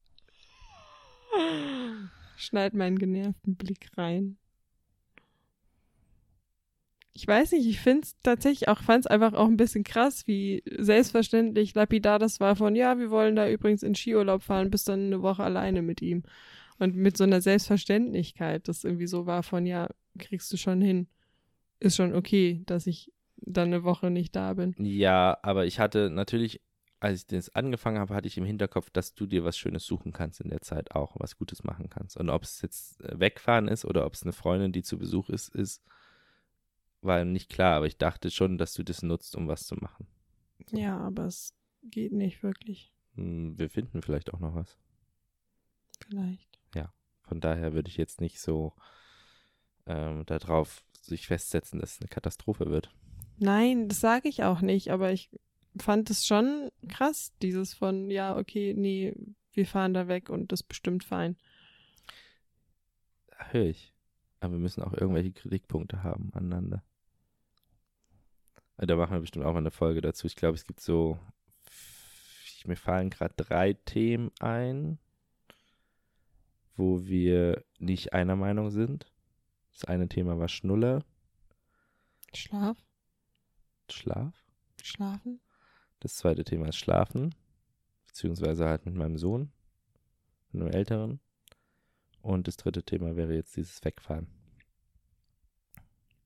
[2.37, 4.37] Schneid meinen genervten Blick rein.
[7.17, 10.27] Ich weiß nicht, ich finde es tatsächlich auch, fand es einfach auch ein bisschen krass,
[10.27, 14.83] wie selbstverständlich lapidar das war von, ja, wir wollen da übrigens in Skiurlaub fahren, bis
[14.83, 16.25] dann eine Woche alleine mit ihm.
[16.79, 21.07] Und mit so einer Selbstverständlichkeit, das irgendwie so war von, ja, kriegst du schon hin.
[21.79, 24.75] Ist schon okay, dass ich dann eine Woche nicht da bin.
[24.79, 26.61] Ja, aber ich hatte natürlich,
[27.05, 30.13] als ich das angefangen habe, hatte ich im Hinterkopf, dass du dir was Schönes suchen
[30.13, 32.17] kannst in der Zeit auch, was Gutes machen kannst.
[32.17, 35.29] Und ob es jetzt äh, wegfahren ist oder ob es eine Freundin, die zu Besuch
[35.29, 35.83] ist, ist,
[37.03, 37.77] war nicht klar.
[37.77, 40.07] Aber ich dachte schon, dass du das nutzt, um was zu machen.
[40.71, 42.93] Ja, aber es geht nicht wirklich.
[43.15, 44.79] Hm, Wir finden vielleicht auch noch was.
[46.09, 46.55] Vielleicht.
[47.25, 48.75] Von daher würde ich jetzt nicht so
[49.87, 52.91] ähm, darauf sich festsetzen, dass es eine Katastrophe wird.
[53.39, 55.31] Nein, das sage ich auch nicht, aber ich
[55.79, 59.15] fand es schon krass, dieses von, ja, okay, nee,
[59.53, 61.37] wir fahren da weg und das ist bestimmt fein.
[63.51, 63.93] Höre ich.
[64.41, 66.83] Aber wir müssen auch irgendwelche Kritikpunkte haben aneinander.
[68.77, 70.27] Da machen wir bestimmt auch mal eine Folge dazu.
[70.27, 71.19] Ich glaube, es gibt so,
[72.65, 74.99] mir fallen gerade drei Themen ein,
[76.77, 79.11] wo wir nicht einer Meinung sind.
[79.73, 81.05] Das eine Thema war Schnuller,
[82.35, 82.77] Schlaf,
[83.91, 84.35] Schlaf.
[84.83, 85.41] schlafen.
[86.05, 87.35] Das zweite Thema ist Schlafen,
[88.07, 89.51] beziehungsweise halt mit meinem Sohn,
[90.53, 91.19] mit einem Älteren.
[92.21, 94.27] Und das dritte Thema wäre jetzt dieses Wegfahren.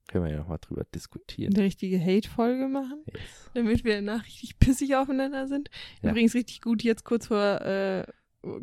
[0.09, 1.55] Können wir ja nochmal drüber diskutieren.
[1.55, 3.51] Eine richtige Hate-Folge machen, Yes.
[3.55, 5.71] damit wir danach richtig pissig aufeinander sind.
[6.03, 6.11] Ja.
[6.11, 8.05] Übrigens richtig gut jetzt kurz vor, äh,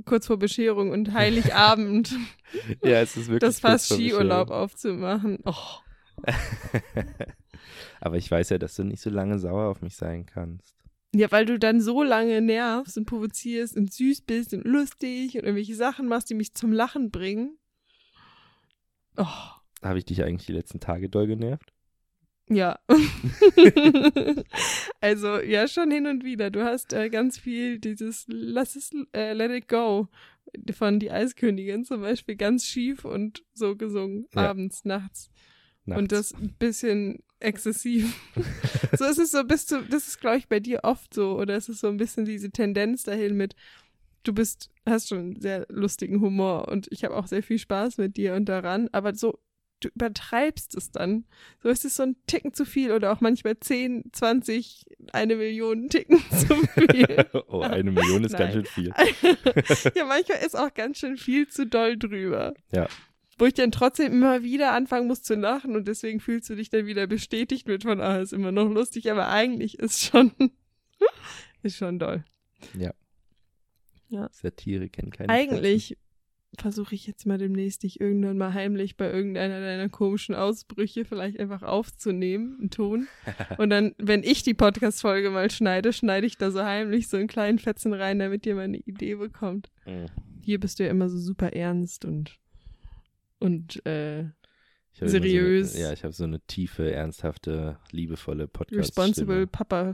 [0.03, 2.13] kurz vor Bescherung und Heiligabend
[2.83, 3.39] Ja, es ist wirklich.
[3.39, 5.39] das fast Skiurlaub aufzumachen.
[5.45, 5.53] Oh.
[8.01, 10.75] Aber ich weiß ja, dass du nicht so lange sauer auf mich sein kannst.
[11.17, 15.43] Ja, weil du dann so lange nervst und provozierst und süß bist und lustig und
[15.45, 17.57] irgendwelche Sachen machst, die mich zum Lachen bringen.
[19.15, 19.25] Oh,
[19.81, 21.71] Habe ich dich eigentlich die letzten Tage doll genervt?
[22.49, 22.77] ja.
[25.01, 26.51] also, ja, schon hin und wieder.
[26.51, 30.07] Du hast äh, ganz viel dieses Lass es, äh, Let It Go
[30.73, 34.49] von Die Eiskönigin zum Beispiel ganz schief und so gesungen, Ja.
[34.49, 35.29] abends, nachts.
[35.85, 36.01] Nachts.
[36.01, 38.15] Und das ein bisschen exzessiv.
[38.97, 41.55] so ist es so, bist du, das ist, glaube ich, bei dir oft so, oder
[41.55, 43.55] ist es so ein bisschen diese Tendenz dahin mit,
[44.23, 47.97] du bist, hast schon einen sehr lustigen Humor und ich habe auch sehr viel Spaß
[47.97, 49.39] mit dir und daran, aber so,
[49.81, 51.25] du übertreibst es dann.
[51.61, 55.89] So ist es so ein Ticken zu viel oder auch manchmal 10, 20, eine Million
[55.89, 57.25] Ticken zu viel.
[57.47, 58.65] oh, eine Million ist ganz Nein.
[58.65, 58.93] schön viel.
[59.95, 62.53] ja, manchmal ist auch ganz schön viel zu doll drüber.
[62.71, 62.87] Ja.
[63.37, 66.69] Wo ich dann trotzdem immer wieder anfangen muss zu lachen und deswegen fühlst du dich
[66.69, 70.31] dann wieder bestätigt mit von, ah, ist immer noch lustig, aber eigentlich ist schon,
[71.63, 72.23] ist schon doll.
[74.31, 75.97] Satire kennt keine Eigentlich
[76.61, 81.39] versuche ich jetzt mal demnächst dich irgendwann mal heimlich bei irgendeiner deiner komischen Ausbrüche vielleicht
[81.39, 83.07] einfach aufzunehmen, einen Ton.
[83.57, 87.27] Und dann, wenn ich die Podcast-Folge mal schneide, schneide ich da so heimlich so einen
[87.27, 89.71] kleinen Fetzen rein, damit ihr mal eine Idee bekommt.
[89.85, 90.05] Grenzen.
[90.41, 92.37] Hier bist du ja immer so super ernst und,
[93.39, 94.25] und, äh,
[94.93, 95.73] Seriös.
[95.73, 99.93] So eine, ja, ich habe so eine tiefe, ernsthafte, liebevolle podcast responsible Papa.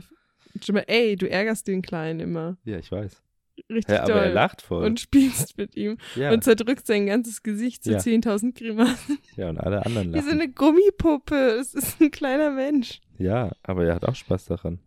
[0.60, 0.86] Stimme.
[0.88, 2.56] Ey, du ärgerst den Kleinen immer.
[2.64, 3.20] Ja, ich weiß.
[3.68, 4.84] Richtig Ja, aber er lacht voll.
[4.84, 7.98] Und spielst mit ihm ja, und zerdrückt sein ganzes Gesicht zu Ja.
[7.98, 9.18] 10.000 Grimassen.
[9.36, 10.40] ja, und alle anderen Wie so lachen.
[10.40, 11.34] eine Gummipuppe.
[11.60, 13.00] Es ist ein kleiner Mensch.
[13.18, 14.78] Ja, aber er hat auch Spaß daran.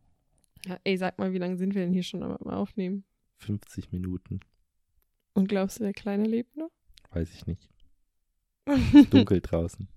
[0.66, 3.04] Ja, ey, sag mal, wie lange sind wir denn hier schon am Aufnehmen?
[3.38, 4.40] 50 Minuten,
[5.34, 6.72] Und glaubst du, der Kleine lebt noch?
[7.12, 7.70] weiß ich nicht.
[9.10, 9.88] Dunkel draußen.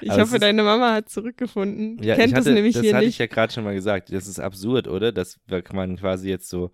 [0.00, 2.02] Ich Aber hoffe, deine Mama hat zurückgefunden.
[2.02, 3.14] Ja, Kennt ich das hatte, nämlich das hier hatte nicht.
[3.14, 4.12] ich ja gerade schon mal gesagt.
[4.12, 5.12] Das ist absurd, oder?
[5.12, 5.40] Dass
[5.72, 6.72] man quasi jetzt so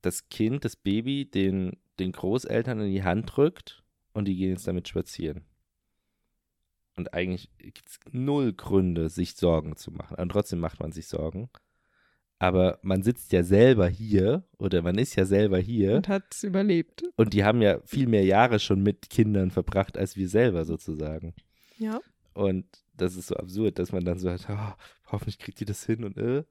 [0.00, 3.82] das Kind, das Baby, den den Großeltern in die Hand drückt
[4.12, 5.44] und die gehen jetzt damit spazieren.
[6.96, 10.16] Und eigentlich gibt es null Gründe, sich Sorgen zu machen.
[10.16, 11.50] Und trotzdem macht man sich Sorgen.
[12.38, 15.96] Aber man sitzt ja selber hier oder man ist ja selber hier.
[15.96, 17.04] Und hat es überlebt.
[17.16, 21.34] Und die haben ja viel mehr Jahre schon mit Kindern verbracht als wir selber sozusagen.
[21.78, 22.00] Ja.
[22.34, 22.66] Und
[22.96, 24.82] das ist so absurd, dass man dann so hat, oh,
[25.12, 26.44] hoffentlich kriegt die das hin und äh.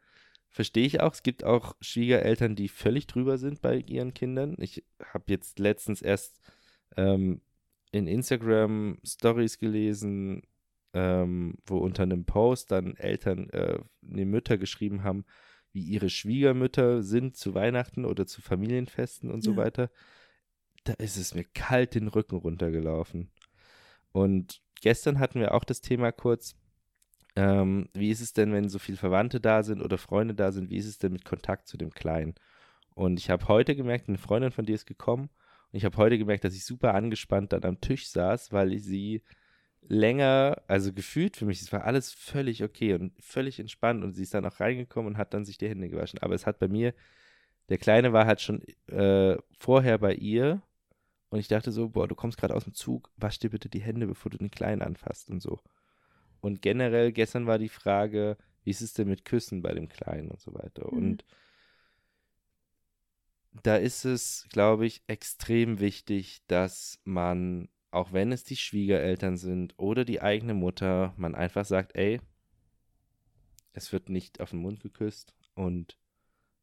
[0.49, 1.13] Verstehe ich auch.
[1.13, 4.55] Es gibt auch Schwiegereltern, die völlig drüber sind bei ihren Kindern.
[4.59, 6.39] Ich habe jetzt letztens erst
[6.95, 7.41] ähm,
[7.91, 10.43] in Instagram Stories gelesen,
[10.93, 15.25] ähm, wo unter einem Post dann Eltern, äh, die Mütter geschrieben haben,
[15.73, 19.57] wie ihre Schwiegermütter sind zu Weihnachten oder zu Familienfesten und so Ja.
[19.57, 19.89] weiter.
[20.83, 23.31] Da ist es mir kalt den Rücken runtergelaufen.
[24.11, 26.55] Und gestern hatten wir auch das Thema kurz,
[27.35, 30.69] ähm, wie ist es denn, wenn so viele Verwandte da sind oder Freunde da sind,
[30.69, 32.35] wie ist es denn mit Kontakt zu dem Kleinen?
[32.93, 35.29] Und ich habe heute gemerkt, eine Freundin von dir ist gekommen
[35.71, 38.83] und ich habe heute gemerkt, dass ich super angespannt dann am Tisch saß, weil ich
[38.83, 39.23] sie
[39.87, 44.23] länger, also gefühlt für mich, es war alles völlig okay und völlig entspannt und sie
[44.23, 46.19] ist dann auch reingekommen und hat dann sich die Hände gewaschen.
[46.19, 46.93] Aber es hat bei mir,
[47.69, 50.61] der Kleine war halt schon äh, vorher bei ihr
[51.29, 53.81] und ich dachte so, boah, du kommst gerade aus dem Zug, wasch dir bitte die
[53.81, 55.59] Hände, bevor du den Kleinen anfasst und so.
[56.41, 60.29] Und generell, gestern war die Frage, wie ist es denn mit Küssen bei dem Kleinen
[60.29, 60.87] und so weiter.
[60.91, 60.97] Mhm.
[60.97, 61.25] Und
[63.61, 69.73] da ist es, glaube ich, extrem wichtig, dass man, auch wenn es die Schwiegereltern sind
[69.77, 72.19] oder die eigene Mutter, man einfach sagt, ey,
[73.73, 75.97] es wird nicht auf den Mund geküsst und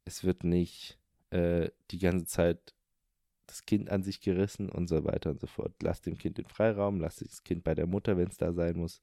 [0.05, 0.99] es wird nicht
[1.31, 2.75] äh, die ganze Zeit
[3.47, 5.73] das Kind an sich gerissen und so weiter und so fort.
[5.83, 8.77] Lass dem Kind den Freiraum, lass das Kind bei der Mutter, wenn es da sein
[8.77, 9.01] muss,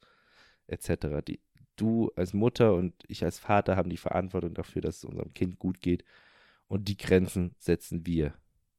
[0.68, 1.22] etc.
[1.26, 1.40] Die,
[1.76, 5.60] du als Mutter und ich als Vater haben die Verantwortung dafür, dass es unserem Kind
[5.60, 6.04] gut geht.
[6.68, 8.34] Und die Grenzen setzen wir.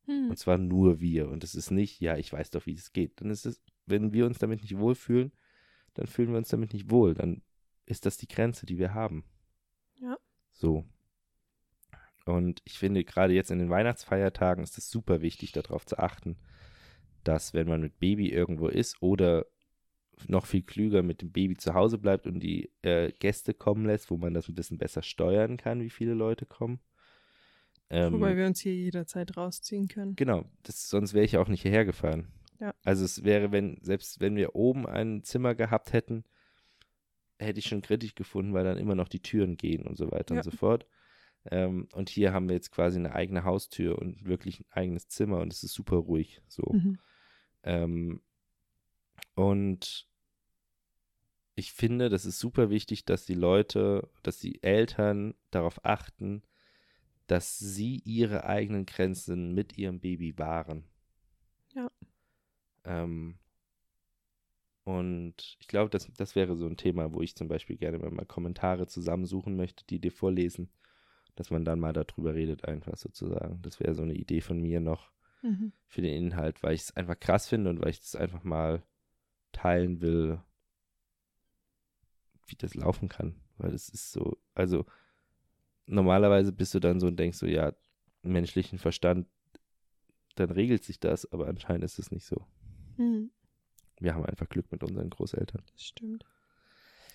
[0.08, 0.30] Hm.
[0.30, 1.28] Und zwar nur wir.
[1.28, 3.20] Und es ist nicht, ja, ich weiß doch, wie es geht.
[3.20, 5.32] Dann ist es, wenn wir uns damit nicht wohlfühlen,
[5.94, 7.14] dann fühlen wir uns damit nicht wohl.
[7.14, 7.42] Dann
[7.84, 9.24] ist das die Grenze, die wir haben.
[10.00, 10.16] Ja.
[10.52, 10.84] So.
[12.24, 16.36] Und ich finde, gerade jetzt in den Weihnachtsfeiertagen ist es super wichtig, darauf zu achten,
[17.24, 19.46] dass wenn man mit Baby irgendwo ist oder
[20.26, 24.10] noch viel klüger mit dem Baby zu Hause bleibt und die äh, Gäste kommen lässt,
[24.10, 26.80] wo man das ein bisschen besser steuern kann, wie viele Leute kommen.
[27.90, 30.14] Ähm, Wobei wir uns hier jederzeit rausziehen können.
[30.16, 32.28] Genau, das, sonst wäre ich ja auch nicht hierher gefahren.
[32.60, 32.74] Ja.
[32.84, 36.24] Also es wäre, wenn, selbst wenn wir oben ein Zimmer gehabt hätten,
[37.38, 40.34] hätte ich schon kritisch gefunden, weil dann immer noch die Türen gehen und so weiter
[40.34, 40.40] Ja.
[40.40, 40.86] und so fort.
[41.50, 45.38] Ähm, und hier haben wir jetzt quasi eine eigene Haustür und wirklich ein eigenes Zimmer
[45.40, 46.42] und es ist super ruhig.
[46.48, 46.72] So.
[46.72, 46.98] Mhm.
[47.62, 48.20] Ähm,
[49.34, 50.08] und
[51.54, 56.42] ich finde, das ist super wichtig, dass die Leute, dass die Eltern darauf achten,
[57.28, 60.84] dass sie ihre eigenen Grenzen mit ihrem Baby wahren.
[61.74, 61.90] Ja.
[62.84, 63.38] Ähm,
[64.84, 68.24] und ich glaube, das, das wäre so ein Thema, wo ich zum Beispiel gerne mal
[68.24, 70.70] Kommentare zusammensuchen möchte, die dir vorlesen,
[71.36, 73.60] dass man dann mal darüber redet, einfach sozusagen.
[73.62, 75.12] Das wäre so eine Idee von mir noch
[75.42, 75.72] Mhm.
[75.86, 78.82] für den Inhalt, weil ich es einfach krass finde und weil ich das einfach mal
[79.52, 80.42] teilen will,
[82.46, 83.36] wie das laufen kann.
[83.58, 84.84] Weil es ist so, also
[85.88, 87.72] normalerweise bist du dann so und denkst so, ja,
[88.22, 89.26] menschlichen Verstand,
[90.36, 92.46] dann regelt sich das, aber anscheinend ist es nicht so.
[92.96, 93.30] Mhm.
[93.98, 95.62] Wir haben einfach Glück mit unseren Großeltern.
[95.72, 96.24] Das stimmt.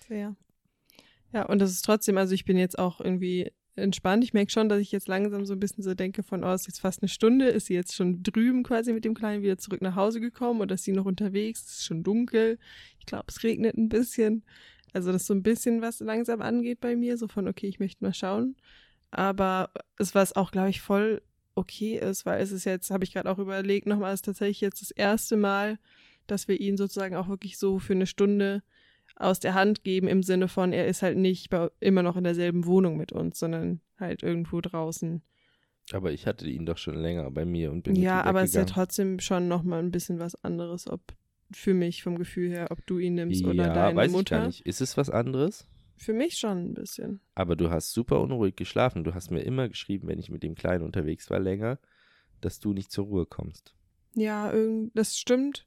[0.06, 0.36] Sehr.
[1.32, 4.22] Ja, und das ist trotzdem, also ich bin jetzt auch irgendwie entspannt.
[4.22, 6.62] Ich merke schon, dass ich jetzt langsam so ein bisschen so denke von, oh, es
[6.62, 9.58] ist jetzt fast eine Stunde, ist sie jetzt schon drüben quasi mit dem Kleinen wieder
[9.58, 11.64] zurück nach Hause gekommen oder ist sie noch unterwegs?
[11.64, 12.58] Es ist schon dunkel.
[12.98, 14.44] Ich glaube, es regnet ein bisschen.
[14.94, 17.80] Also das ist so ein bisschen, was langsam angeht bei mir, so von, okay, ich
[17.80, 18.56] möchte mal schauen.
[19.10, 21.20] Aber es, was auch, glaube ich, voll
[21.54, 24.80] okay ist, weil es ist jetzt, habe ich gerade auch überlegt, nochmal, ist tatsächlich jetzt
[24.80, 25.78] das erste Mal,
[26.26, 28.62] dass wir ihn sozusagen auch wirklich so für eine Stunde
[29.16, 32.24] aus der Hand geben, im Sinne von, er ist halt nicht bei, immer noch in
[32.24, 35.22] derselben Wohnung mit uns, sondern halt irgendwo draußen.
[35.92, 38.56] Aber ich hatte ihn doch schon länger bei mir und bin ja, aber es ist
[38.56, 41.02] ja trotzdem schon nochmal ein bisschen was anderes, ob
[41.52, 44.38] für mich vom Gefühl her, ob du ihn nimmst oder ja, deine weiß ich Mutter.
[44.38, 44.66] gar nicht.
[44.66, 45.66] Ist es was anderes?
[45.96, 47.20] Für mich schon ein bisschen.
[47.34, 49.04] Aber du hast super unruhig geschlafen.
[49.04, 51.78] Du hast mir immer geschrieben, wenn ich mit dem Kleinen unterwegs war länger,
[52.40, 53.74] dass du nicht zur Ruhe kommst.
[54.14, 55.66] Ja, irgend, das stimmt.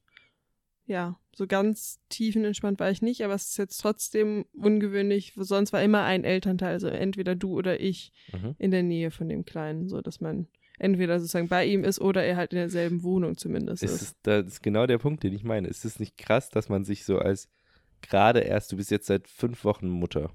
[0.85, 5.33] Ja, so ganz tiefenentspannt war ich nicht, aber es ist jetzt trotzdem ungewöhnlich.
[5.35, 8.55] Sonst war immer ein Elternteil, also entweder du oder ich, Mhm.
[8.57, 10.47] in der Nähe von dem Kleinen, so dass man
[10.77, 14.17] entweder sozusagen bei ihm ist oder er halt in derselben Wohnung zumindest Ist ist.
[14.23, 15.67] das ist genau der Punkt, den ich meine.
[15.67, 17.49] Ist es nicht krass, dass man sich so als
[18.01, 20.31] gerade erst, du bist jetzt seit fünf Wochen Mutter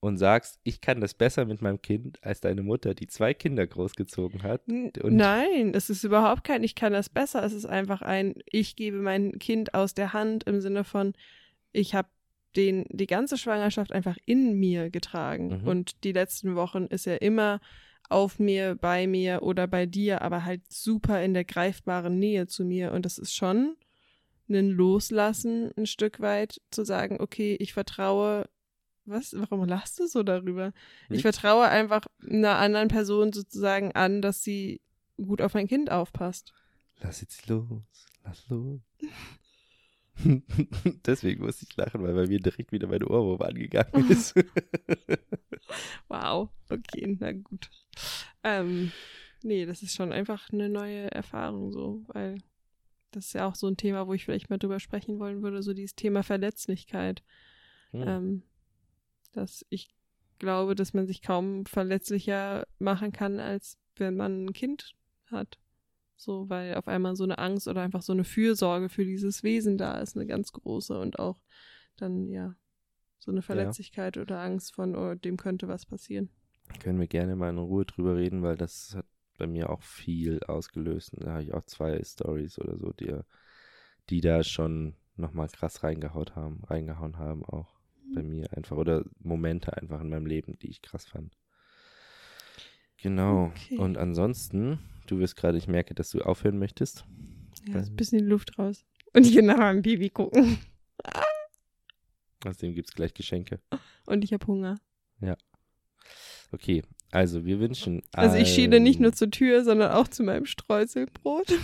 [0.00, 3.66] und sagst, ich kann das besser mit meinem Kind als deine Mutter, die zwei Kinder
[3.66, 4.62] großgezogen hat.
[4.68, 7.42] Nein, es ist überhaupt kein, ich kann das besser.
[7.42, 11.14] Es ist einfach ein, ich gebe mein Kind aus der Hand im Sinne von,
[11.72, 12.08] ich habe
[12.54, 15.60] den die ganze Schwangerschaft einfach in mir getragen.
[15.62, 15.68] Mhm.
[15.68, 17.60] Und die letzten Wochen ist er immer
[18.08, 22.64] auf mir, bei mir oder bei dir, aber halt super in der greifbaren Nähe zu
[22.64, 22.92] mir.
[22.92, 23.76] Und das ist schon
[24.48, 28.48] ein Loslassen ein Stück weit, zu sagen, okay, ich vertraue.
[29.04, 29.34] Was?
[29.36, 30.72] Warum lachst du so darüber?
[31.04, 31.22] Ich Nix.
[31.22, 34.80] vertraue einfach einer anderen Person sozusagen an, dass sie
[35.16, 36.52] gut auf mein Kind aufpasst.
[37.00, 37.82] Lass jetzt los,
[38.24, 38.80] lass los.
[41.06, 44.34] Deswegen musste ich lachen, weil bei mir direkt wieder mein Ohrwurm angegangen ist.
[46.08, 47.68] Wow, okay, na gut.
[48.44, 48.92] Ähm,
[49.42, 52.38] nee, das ist schon einfach eine neue Erfahrung so, weil
[53.10, 55.64] das ist ja auch so ein Thema, wo ich vielleicht mal drüber sprechen wollen würde,
[55.64, 57.24] so dieses Thema Verletzlichkeit.
[57.90, 58.04] Hm.
[58.06, 58.42] Ähm,
[59.32, 59.88] dass ich
[60.38, 64.94] glaube, dass man sich kaum verletzlicher machen kann, als wenn man ein Kind
[65.30, 65.58] hat.
[66.16, 69.76] So, weil auf einmal so eine Angst oder einfach so eine Fürsorge für dieses Wesen
[69.76, 71.42] da ist, eine ganz große und auch
[71.96, 72.54] dann, ja,
[73.18, 76.30] so eine Verletzlichkeit oder Angst von, oh, dem könnte was passieren.
[76.80, 79.06] Können wir gerne mal in Ruhe drüber reden, weil das hat
[79.38, 81.12] bei mir auch viel ausgelöst.
[81.18, 83.14] Da habe ich auch zwei Stories oder so, die,
[84.10, 87.76] die da schon nochmal krass reingehaut haben, reingehauen haben, auch
[88.14, 88.76] bei mir einfach.
[88.76, 91.36] Oder Momente einfach in meinem Leben, die ich krass fand.
[92.98, 93.46] Genau.
[93.46, 93.78] Okay.
[93.78, 94.78] Und ansonsten,
[95.10, 97.04] du wirst gerade, ich merke, dass du aufhören möchtest.
[97.66, 98.84] Ja, ist ein bisschen die Luft raus.
[99.12, 100.58] Und ich will nachher ein Baby gucken.
[102.44, 103.60] Außerdem gibt es gleich Geschenke.
[104.06, 104.78] Und ich habe Hunger.
[106.52, 108.02] Okay, also wir wünschen.
[108.12, 111.52] Also ich schiele nicht nur zur Tür, sondern auch zu meinem Streuselbrot.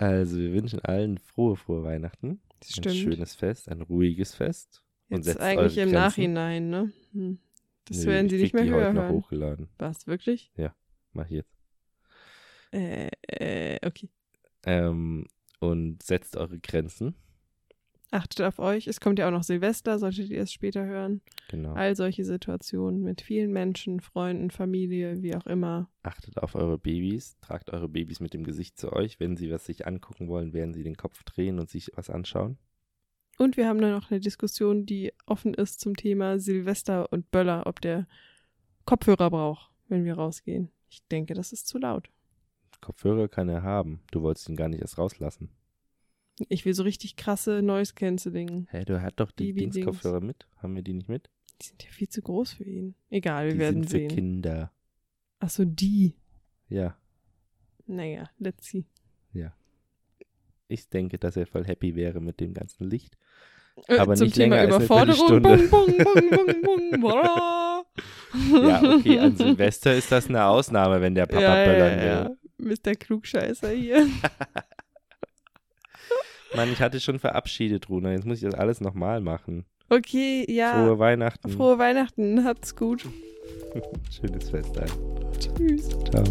[0.00, 2.40] Also wir wünschen allen frohe, frohe Weihnachten.
[2.60, 2.94] Das Ein stimmt.
[2.94, 4.84] schönes Fest, ein ruhiges Fest.
[5.08, 5.90] Und Jetzt setzt eigentlich im.
[5.90, 6.92] Nachhinein, ne?
[7.12, 7.38] Hm.
[7.86, 9.12] Das Nö, werden sie nicht mehr höher noch hören.
[9.12, 9.68] hochgeladen.
[9.78, 10.52] Was, wirklich?
[11.18, 11.58] Mach ich jetzt.
[12.72, 14.08] Äh, äh, okay.
[14.64, 15.26] Ähm,
[15.58, 17.16] und setzt eure Grenzen.
[18.12, 18.86] Achtet auf euch.
[18.86, 21.20] Es kommt ja auch noch Silvester, solltet ihr es später hören.
[21.50, 21.74] Genau.
[21.74, 25.90] All solche Situationen mit vielen Menschen, Freunden, Familie, wie auch immer.
[26.04, 27.36] Achtet auf eure Babys.
[27.40, 29.18] Tragt eure Babys mit dem Gesicht zu euch.
[29.18, 32.58] Wenn sie was sich angucken wollen, werden sie den Kopf drehen und sich was anschauen.
[33.38, 37.66] Und wir haben dann noch eine Diskussion, die offen ist zum Thema Silvester und Böller,
[37.66, 38.06] ob der
[38.84, 40.70] Kopfhörer braucht, wenn wir rausgehen.
[40.88, 42.10] Ich denke, das ist zu laut.
[42.80, 44.00] Kopfhörer kann er haben.
[44.10, 45.50] Du wolltest ihn gar nicht erst rauslassen.
[46.48, 48.68] Ich will so richtig krasse Noise Cancelling.
[48.70, 49.74] Hä, du hast doch die Baby-Dings.
[49.74, 50.46] Dings-Kopfhörer mit.
[50.56, 51.28] Haben wir die nicht mit?
[51.60, 52.94] Die sind ja viel zu groß für ihn.
[53.10, 54.08] Egal, wir die werden sind für sehen.
[54.08, 54.72] Kinder.
[55.40, 56.14] Ach so, die.
[56.68, 56.96] Ja.
[57.86, 58.86] Naja, let's see.
[60.68, 63.16] Ich denke, dass er voll happy wäre mit dem ganzen Licht.
[63.86, 65.42] Äh, Aber zum nicht Thema länger als eine Überforderung.
[65.42, 65.68] Viertelstunde.
[65.68, 67.12] Bung, bung, bung, bung, bung.
[68.52, 72.76] Ja, okay, an Silvester ist das eine Ausnahme, wenn der Papa ja, böllern ja, will.
[72.76, 72.94] Mr.
[72.94, 74.06] Klugscheißer hier.
[76.54, 78.12] Mann, ich hatte schon verabschiedet, Runa.
[78.12, 79.64] Jetzt muss ich das alles nochmal machen.
[79.90, 80.72] Okay, ja.
[80.72, 81.50] Frohe Weihnachten.
[81.50, 82.44] Frohe Weihnachten.
[82.44, 83.06] Habt's gut.
[84.10, 84.78] Schönes Fest.
[84.78, 84.90] Ein.
[85.38, 85.88] Tschüss.
[86.10, 86.24] Ciao.